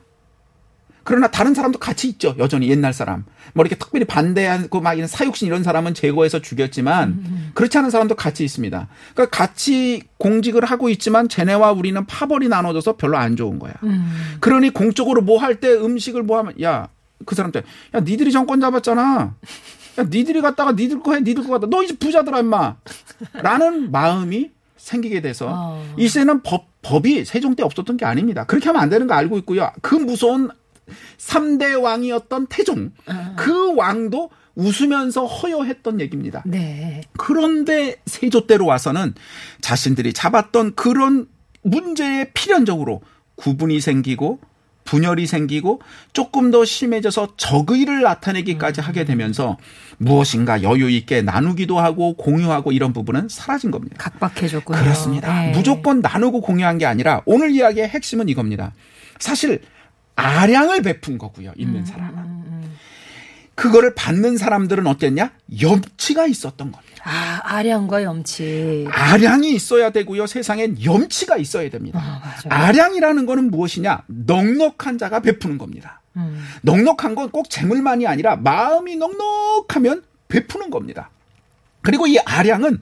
그러나 1.04 1.28
다른 1.30 1.54
사람도 1.54 1.78
같이 1.78 2.08
있죠. 2.08 2.34
여전히 2.38 2.68
옛날 2.70 2.92
사람. 2.92 3.24
뭐 3.54 3.64
이렇게 3.64 3.76
특별히 3.76 4.04
반대한 4.04 4.68
그막 4.68 4.96
이런 4.96 5.06
사육신 5.08 5.46
이런 5.46 5.62
사람은 5.62 5.94
제거해서 5.94 6.40
죽였지만 6.40 7.52
그렇지 7.54 7.78
않은 7.78 7.90
사람도 7.90 8.14
같이 8.14 8.44
있습니다. 8.44 8.88
그러니까 9.14 9.36
같이 9.36 10.02
공직을 10.18 10.64
하고 10.64 10.88
있지만 10.88 11.28
쟤네와 11.28 11.72
우리는 11.72 12.04
파벌이 12.06 12.48
나눠져서 12.48 12.96
별로 12.96 13.16
안 13.18 13.36
좋은 13.36 13.58
거야. 13.58 13.74
그러니 14.40 14.70
공적으로 14.70 15.22
뭐 15.22 15.38
할 15.38 15.60
때 15.60 15.72
음식을 15.72 16.22
뭐 16.22 16.38
하면 16.38 16.54
야 16.62 16.88
그 17.24 17.34
사람한테 17.34 17.62
야 17.94 18.00
니들이 18.00 18.32
정권 18.32 18.60
잡았잖아. 18.60 19.34
야 19.98 20.02
니들이 20.10 20.40
갔다가 20.40 20.72
니들 20.72 21.02
거 21.02 21.14
해, 21.14 21.20
니들 21.20 21.44
거 21.44 21.50
갔다. 21.50 21.66
너 21.70 21.82
이제 21.82 21.94
부자더라 21.96 22.40
임마. 22.40 22.76
라는 23.34 23.92
마음이 23.92 24.50
생기게 24.76 25.20
돼서 25.20 25.48
어. 25.48 25.94
이 25.96 26.08
시대는 26.08 26.42
법 26.42 26.66
법이 26.82 27.24
세종 27.24 27.54
때 27.54 27.62
없었던 27.62 27.96
게 27.96 28.04
아닙니다. 28.04 28.44
그렇게 28.44 28.66
하면 28.70 28.82
안 28.82 28.88
되는 28.88 29.06
거 29.06 29.14
알고 29.14 29.38
있고요. 29.38 29.70
그 29.82 29.94
무서운 29.94 30.50
3대 31.18 31.80
왕이었던 31.82 32.46
태종. 32.48 32.92
그 33.36 33.74
왕도 33.74 34.30
웃으면서 34.54 35.26
허여했던 35.26 36.00
얘기입니다. 36.00 36.42
네. 36.46 37.02
그런데 37.16 37.96
세조 38.06 38.46
때로 38.46 38.66
와서는 38.66 39.14
자신들이 39.60 40.12
잡았던 40.12 40.74
그런 40.74 41.26
문제에 41.62 42.30
필연적으로 42.34 43.00
구분이 43.36 43.80
생기고 43.80 44.40
분열이 44.84 45.26
생기고 45.26 45.80
조금 46.12 46.50
더 46.50 46.64
심해져서 46.64 47.34
적의를 47.36 48.02
나타내기까지 48.02 48.80
하게 48.80 49.04
되면서 49.04 49.56
무엇인가 49.98 50.62
여유 50.62 50.90
있게 50.90 51.22
나누기도 51.22 51.78
하고 51.78 52.14
공유하고 52.14 52.72
이런 52.72 52.92
부분은 52.92 53.28
사라진 53.30 53.70
겁니다. 53.70 53.96
각박해졌군요. 53.98 54.78
그렇습니다. 54.78 55.40
네. 55.40 55.52
무조건 55.52 56.00
나누고 56.00 56.40
공유한 56.40 56.78
게 56.78 56.86
아니라 56.86 57.22
오늘 57.26 57.52
이야기의 57.52 57.88
핵심은 57.88 58.28
이겁니다. 58.28 58.72
사실 59.20 59.60
아량을 60.16 60.82
베푼 60.82 61.18
거고요. 61.18 61.52
있는 61.56 61.84
사람은. 61.84 62.42
그거를 63.54 63.94
받는 63.94 64.38
사람들은 64.38 64.86
어땠냐? 64.86 65.30
염치가 65.60 66.26
있었던 66.26 66.72
겁니다. 66.72 67.02
아, 67.04 67.40
아량과 67.44 68.02
염치. 68.02 68.86
아량이 68.90 69.52
있어야 69.54 69.90
되고요. 69.90 70.26
세상엔 70.26 70.82
염치가 70.82 71.36
있어야 71.36 71.68
됩니다. 71.68 72.00
아, 72.02 72.20
맞아요. 72.24 72.62
아량이라는 72.62 73.26
거는 73.26 73.50
무엇이냐? 73.50 74.04
넉넉한 74.06 74.98
자가 74.98 75.20
베푸는 75.20 75.58
겁니다. 75.58 76.00
음. 76.16 76.42
넉넉한 76.62 77.14
건 77.14 77.30
꼭 77.30 77.50
재물만이 77.50 78.06
아니라 78.06 78.36
마음이 78.36 78.96
넉넉하면 78.96 80.02
베푸는 80.28 80.70
겁니다. 80.70 81.10
그리고 81.82 82.06
이 82.06 82.18
아량은 82.18 82.80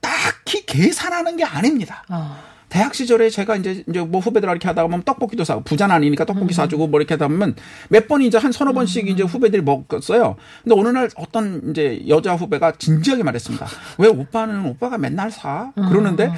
딱히 0.00 0.64
계산하는 0.66 1.36
게 1.36 1.44
아닙니다. 1.44 2.04
어. 2.08 2.36
대학 2.72 2.94
시절에 2.94 3.28
제가 3.28 3.56
이제 3.56 3.84
이제 3.86 4.00
뭐 4.00 4.18
후배들 4.22 4.48
이렇게 4.48 4.66
하다가 4.66 4.88
보면 4.88 5.02
떡볶이도 5.02 5.44
사고 5.44 5.62
부자는 5.62 5.94
아니니까 5.94 6.24
음. 6.24 6.26
떡볶이 6.26 6.54
사주고 6.54 6.86
뭐 6.86 6.98
이렇게 7.00 7.12
하다 7.14 7.28
보면 7.28 7.54
몇 7.90 8.08
번 8.08 8.22
이제 8.22 8.38
한 8.38 8.50
서너 8.50 8.72
번씩 8.72 9.08
이제 9.08 9.22
후배들이 9.22 9.60
먹었어요. 9.60 10.36
근데 10.64 10.80
어느 10.80 10.88
날 10.88 11.10
어떤 11.16 11.68
이제 11.70 12.02
여자 12.08 12.34
후배가 12.34 12.72
진지하게 12.78 13.24
말했습니다. 13.24 13.66
왜 13.98 14.08
오빠는 14.08 14.64
오빠가 14.64 14.96
맨날 14.96 15.30
사? 15.30 15.70
음. 15.76 15.88
그러는데 15.90 16.32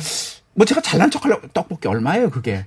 뭐 0.54 0.66
제가 0.66 0.80
잘난 0.80 1.08
척하려고 1.08 1.46
떡볶이 1.54 1.86
얼마예요 1.86 2.30
그게? 2.30 2.66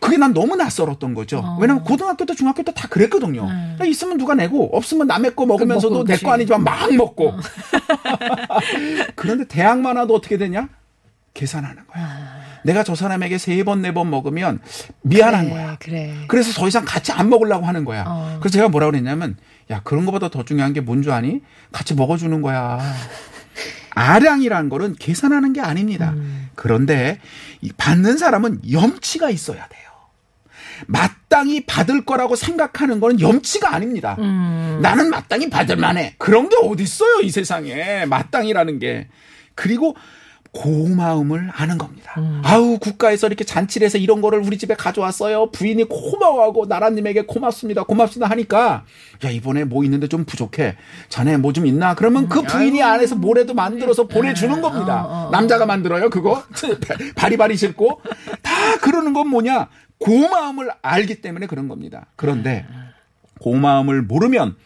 그게 0.00 0.16
난 0.16 0.32
너무 0.32 0.56
낯설었던 0.56 1.12
거죠. 1.12 1.40
어. 1.44 1.58
왜냐면 1.60 1.84
고등학교 1.84 2.24
때 2.24 2.34
중학교 2.34 2.62
때 2.62 2.72
다 2.72 2.88
그랬거든요. 2.88 3.46
야, 3.80 3.84
있으면 3.84 4.16
누가 4.16 4.34
내고 4.34 4.74
없으면 4.74 5.06
남의 5.06 5.36
거 5.36 5.44
먹으면서도 5.44 6.00
음. 6.00 6.04
내. 6.06 6.16
거 6.16 6.32
아니지만 6.32 6.64
막 6.64 6.90
먹고. 6.94 7.34
그런데 9.14 9.44
대학만 9.46 9.96
와도 9.96 10.14
어떻게 10.14 10.38
되냐? 10.38 10.70
계산하는 11.34 11.86
거야. 11.86 12.43
내가 12.64 12.82
저 12.82 12.94
사람에게 12.94 13.38
세 13.38 13.62
번, 13.62 13.82
네 13.82 13.92
번 13.92 14.10
먹으면 14.10 14.58
미안한 15.02 15.44
그래, 15.44 15.54
거야. 15.54 15.76
그래. 15.80 16.14
그래서 16.28 16.52
더 16.52 16.66
이상 16.68 16.84
같이 16.84 17.12
안 17.12 17.28
먹으려고 17.28 17.66
하는 17.66 17.84
거야. 17.84 18.04
어. 18.06 18.36
그래서 18.40 18.54
제가 18.54 18.68
뭐라고 18.68 18.92
그랬냐면, 18.92 19.36
야, 19.70 19.80
그런 19.84 20.04
것보다 20.06 20.28
더 20.30 20.44
중요한 20.44 20.72
게 20.72 20.80
뭔 20.80 21.02
줄 21.02 21.12
아니? 21.12 21.40
같이 21.72 21.94
먹어주는 21.94 22.40
거야. 22.42 22.80
아량이라는 23.94 24.68
거는 24.68 24.96
계산하는 24.98 25.52
게 25.52 25.60
아닙니다. 25.60 26.10
음. 26.16 26.48
그런데 26.54 27.20
이 27.60 27.70
받는 27.76 28.18
사람은 28.18 28.60
염치가 28.72 29.30
있어야 29.30 29.66
돼요. 29.68 29.82
마땅히 30.86 31.64
받을 31.66 32.04
거라고 32.04 32.34
생각하는 32.34 32.98
거는 32.98 33.20
염치가 33.20 33.72
아닙니다. 33.74 34.16
음. 34.18 34.80
나는 34.82 35.10
마땅히 35.10 35.48
받을 35.48 35.76
만해. 35.76 36.14
그런 36.18 36.48
게 36.48 36.56
어딨어요, 36.60 37.20
이 37.22 37.30
세상에. 37.30 38.04
마땅이라는 38.06 38.78
게. 38.80 39.08
그리고 39.54 39.96
고마움을 40.54 41.50
아는 41.52 41.78
겁니다. 41.78 42.14
음. 42.18 42.40
아우, 42.44 42.78
국가에서 42.78 43.26
이렇게 43.26 43.44
잔치를 43.44 43.84
해서 43.86 43.98
이런 43.98 44.20
거를 44.20 44.38
우리 44.38 44.56
집에 44.56 44.74
가져왔어요. 44.74 45.50
부인이 45.50 45.84
고마워하고 45.84 46.66
나라님에게 46.66 47.22
고맙습니다. 47.22 47.82
고맙습니다 47.82 48.30
하니까, 48.30 48.84
야, 49.24 49.30
이번에 49.30 49.64
뭐 49.64 49.82
있는데 49.84 50.06
좀 50.06 50.24
부족해. 50.24 50.76
자네 51.08 51.36
뭐 51.36 51.52
좀 51.52 51.66
있나? 51.66 51.94
그러면 51.94 52.28
그 52.28 52.42
부인이 52.42 52.82
안에서 52.82 53.16
뭐라도 53.16 53.54
만들어서 53.54 54.06
보내주는 54.08 54.60
겁니다. 54.60 55.04
어, 55.04 55.08
어, 55.08 55.26
어. 55.26 55.30
남자가 55.30 55.66
만들어요, 55.66 56.08
그거? 56.10 56.42
바리바리 57.16 57.56
싣고. 57.56 58.00
다 58.42 58.52
그러는 58.80 59.12
건 59.12 59.28
뭐냐? 59.28 59.68
고마움을 59.98 60.70
알기 60.82 61.20
때문에 61.20 61.46
그런 61.46 61.68
겁니다. 61.68 62.06
그런데 62.16 62.64
고마움을 63.40 64.02
모르면 64.02 64.56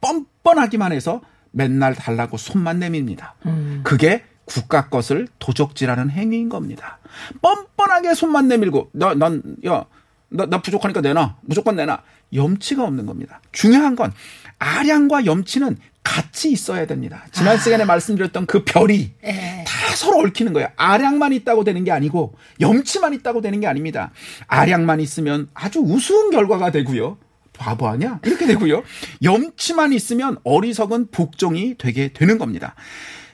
뻔뻔하기만 0.00 0.92
해서 0.92 1.20
맨날 1.50 1.94
달라고 1.94 2.36
손만 2.36 2.78
내밉니다. 2.78 3.34
그게 3.82 4.24
국가 4.50 4.88
것을 4.88 5.28
도적질하는 5.38 6.10
행위인 6.10 6.48
겁니다. 6.48 6.98
뻔뻔하게 7.40 8.14
손만 8.14 8.48
내밀고 8.48 8.90
나, 8.92 9.14
난, 9.14 9.42
야, 9.64 9.86
나, 10.28 10.46
나 10.46 10.60
부족하니까 10.60 11.00
내놔. 11.00 11.36
무조건 11.42 11.76
내놔. 11.76 12.02
염치가 12.34 12.84
없는 12.84 13.06
겁니다. 13.06 13.40
중요한 13.52 13.94
건 13.94 14.12
아량과 14.58 15.24
염치는 15.24 15.78
같이 16.02 16.50
있어야 16.50 16.86
됩니다. 16.86 17.24
지난 17.32 17.58
시간에 17.58 17.84
말씀드렸던 17.84 18.46
그 18.46 18.64
별이 18.64 19.12
예. 19.24 19.64
다 19.66 19.94
서로 19.94 20.18
얽히는 20.20 20.52
거예요. 20.52 20.68
아량만 20.76 21.32
있다고 21.32 21.62
되는 21.64 21.84
게 21.84 21.92
아니고 21.92 22.34
염치만 22.60 23.14
있다고 23.14 23.40
되는 23.42 23.60
게 23.60 23.66
아닙니다. 23.66 24.10
아량만 24.46 25.00
있으면 25.00 25.48
아주 25.54 25.80
우스운 25.80 26.30
결과가 26.30 26.72
되고요. 26.72 27.18
바보 27.52 27.88
아니야? 27.88 28.18
이렇게 28.24 28.46
되고요. 28.46 28.82
염치만 29.22 29.92
있으면 29.92 30.38
어리석은 30.44 31.08
복종이 31.10 31.74
되게 31.76 32.08
되는 32.12 32.38
겁니다. 32.38 32.74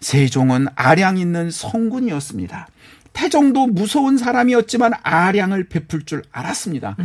세종은 0.06 0.68
아량 0.76 1.18
있는 1.18 1.50
성군이었습니다. 1.50 2.68
태종도 3.12 3.66
무서운 3.66 4.18
사람이었지만 4.18 4.92
아량을 5.02 5.68
베풀 5.68 6.04
줄 6.04 6.22
알았습니다. 6.30 6.96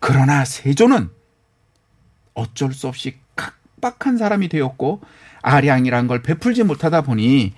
그러나 0.00 0.44
세조는 0.44 1.10
어쩔 2.34 2.72
수 2.72 2.88
없이 2.88 3.18
각박한 3.36 4.18
사람이 4.18 4.48
되었고 4.48 5.00
아량이란 5.42 6.08
걸 6.08 6.22
베풀지 6.22 6.64
못하다 6.64 7.02
보니 7.02 7.52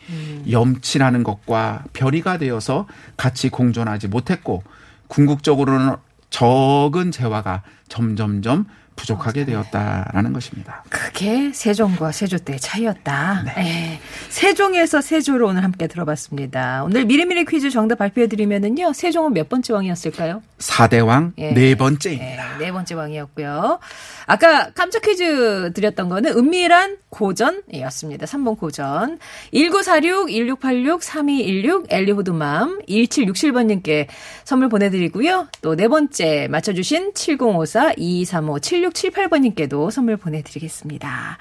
염치라는 0.50 1.22
것과 1.22 1.84
별이가 1.94 2.36
되어서 2.36 2.86
같이 3.16 3.48
공존하지 3.48 4.08
못했고 4.08 4.62
궁극적으로는 5.08 5.96
적은 6.28 7.12
재화가 7.12 7.62
점점점 7.88 8.66
부족하게 8.96 9.44
되었다라는 9.44 10.32
것입니다. 10.32 10.84
그게 10.88 11.52
세종과 11.52 12.12
세조 12.12 12.38
때의 12.38 12.60
차이였다. 12.60 13.42
네. 13.56 14.00
세종에서 14.28 15.00
세조로 15.00 15.48
오늘 15.48 15.64
함께 15.64 15.86
들어봤습니다. 15.86 16.84
오늘 16.84 17.04
미리미리 17.04 17.44
퀴즈 17.44 17.70
정답 17.70 17.96
발표해드리면은요, 17.98 18.92
세종은 18.92 19.32
몇 19.34 19.48
번째 19.48 19.72
왕이었을까요? 19.72 20.42
사대왕 20.58 21.32
예. 21.38 21.52
네 21.52 21.74
번째입니다. 21.74 22.58
네, 22.58 22.66
네 22.66 22.72
번째 22.72 22.94
왕이었고요. 22.94 23.80
아까 24.26 24.70
깜짝 24.70 25.02
퀴즈 25.02 25.72
드렸던 25.74 26.08
거는 26.08 26.36
은밀한 26.36 26.98
고전이었습니다. 27.10 28.26
3번 28.26 28.58
고전. 28.58 29.18
1946, 29.52 30.30
1686, 30.30 31.02
3216, 31.02 31.86
엘리호드맘, 31.90 32.80
1767번님께 32.88 34.06
선물 34.44 34.68
보내드리고요. 34.68 35.48
또 35.60 35.74
네 35.74 35.88
번째 35.88 36.48
맞춰주신 36.50 37.12
7054, 37.14 37.94
2235, 37.96 38.60
7678번님께도 38.90 39.90
선물 39.90 40.16
보내드리겠습니다. 40.16 41.38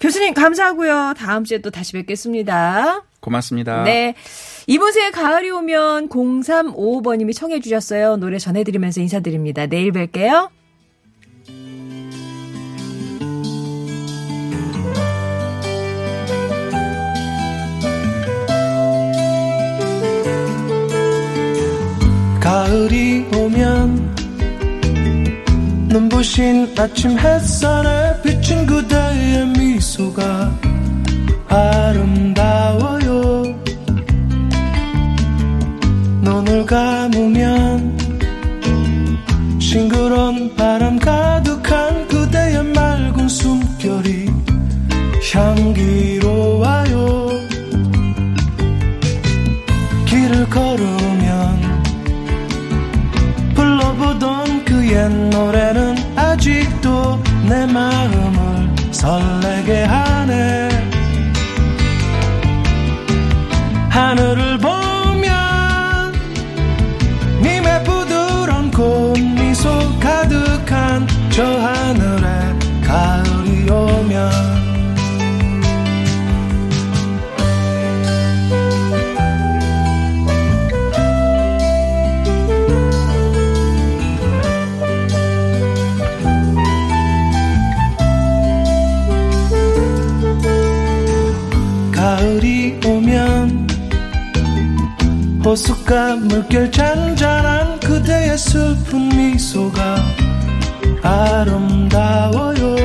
교수님 0.00 0.34
감사하고요. 0.34 1.14
다음 1.16 1.44
주에 1.44 1.58
또 1.58 1.70
다시 1.70 1.92
뵙겠습니다. 1.92 3.04
고맙습니다. 3.20 3.84
네. 3.84 4.14
이문세의 4.66 5.12
가을이 5.12 5.50
오면 5.50 6.08
0355번님이 6.08 7.34
청해 7.34 7.60
주셨어요. 7.60 8.16
노래 8.16 8.38
전해드리면서 8.38 9.00
인사드립니다. 9.00 9.66
내일 9.66 9.92
뵐게요. 9.92 10.50
가을이 22.40 23.26
오면 23.36 24.01
눈부신 25.92 26.74
아침 26.78 27.18
햇살에 27.18 28.22
비친 28.22 28.61
가 95.92 96.16
물결 96.16 96.72
잔잔한 96.72 97.78
그대의 97.80 98.38
슬픈 98.38 99.10
미소가 99.10 99.96
아름다워요. 101.02 102.76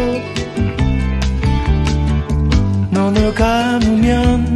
눈을 2.92 3.34
감으면 3.34 4.47